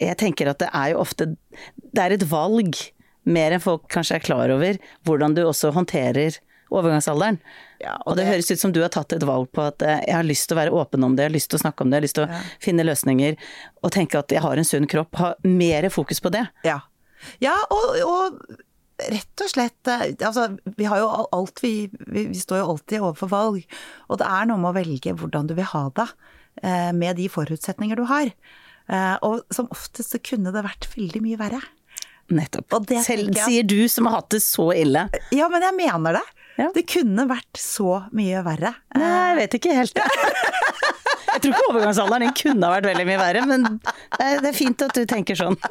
[0.00, 1.26] jeg tenker at det er jo ofte
[1.92, 2.74] Det er et valg,
[3.28, 6.38] mer enn folk kanskje er klar over, hvordan du også håndterer
[6.72, 7.38] overgangsalderen.
[7.82, 10.14] Ja, og, det, høres ut som du har tatt et valg på at eh, jeg
[10.14, 11.90] har lyst til å være åpen om det, jeg har lyst til å snakke om
[11.90, 13.38] det, jeg har lyst til å finne løsninger,
[13.82, 15.18] og tenke at jeg har en sunn kropp.
[15.18, 16.44] Ha mer fokus på det.
[16.66, 16.78] Ja,
[17.42, 18.38] ja og, og
[19.02, 21.74] rett og slett eh, Altså, vi har jo alt vi,
[22.06, 23.78] vi Vi står jo alltid overfor valg.
[24.08, 26.08] Og det er noe med å velge hvordan du vil ha det,
[26.62, 28.34] eh, med de forutsetninger du har.
[29.24, 31.60] Og som oftest så kunne det vært veldig mye verre.
[32.34, 32.66] Nettopp.
[32.76, 35.06] Og det Selv sier du som har hatt det så ille.
[35.34, 36.24] Ja, men jeg mener det.
[36.62, 36.70] Ja.
[36.74, 38.74] Det kunne vært så mye verre.
[38.94, 40.02] Nei, jeg vet ikke helt.
[41.32, 44.82] Jeg tror ikke overgangsalderen din kunne ha vært veldig mye verre, men det er, fint
[44.84, 45.56] at du tenker sånn.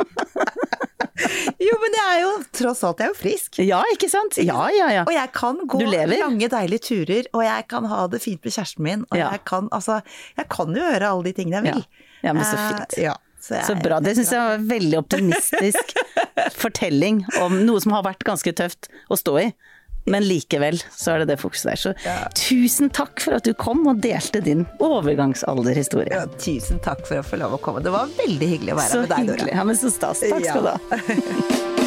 [1.61, 3.57] Jo, men jeg er jo tross alt jeg er jo frisk.
[3.61, 4.39] Ja, ikke sant?
[4.41, 5.01] Ja, ja, ja.
[5.05, 8.85] Og jeg kan gå lange, deilige turer, og jeg kan ha det fint med kjæresten
[8.87, 9.03] min.
[9.11, 9.27] Og Ja.
[9.35, 9.99] jeg kan altså
[10.39, 11.83] Jeg kan jo gjøre alle de tingene jeg vil.
[11.85, 12.07] Ja.
[12.29, 12.95] Ja, men så fint.
[12.95, 12.97] fint.
[13.03, 13.99] ja, så, jeg, Så bra.
[13.99, 15.93] Det syns jeg var en veldig optimistisk
[16.63, 19.47] fortelling om noe som har vært ganske tøft å stå i.
[20.09, 21.81] Men likevel så er det det fokuset der.
[21.81, 21.91] Så
[22.37, 26.15] tusen takk for at du kom og delte din overgangsalderhistorie.
[26.15, 27.83] Ja, tusen takk for å få lov å komme.
[27.85, 29.37] Det var veldig hyggelig å være Så med deg, Dora.
[29.37, 29.53] hyggelig.
[29.59, 30.25] Ja, men så stas.
[30.25, 31.77] Takk skal du ha.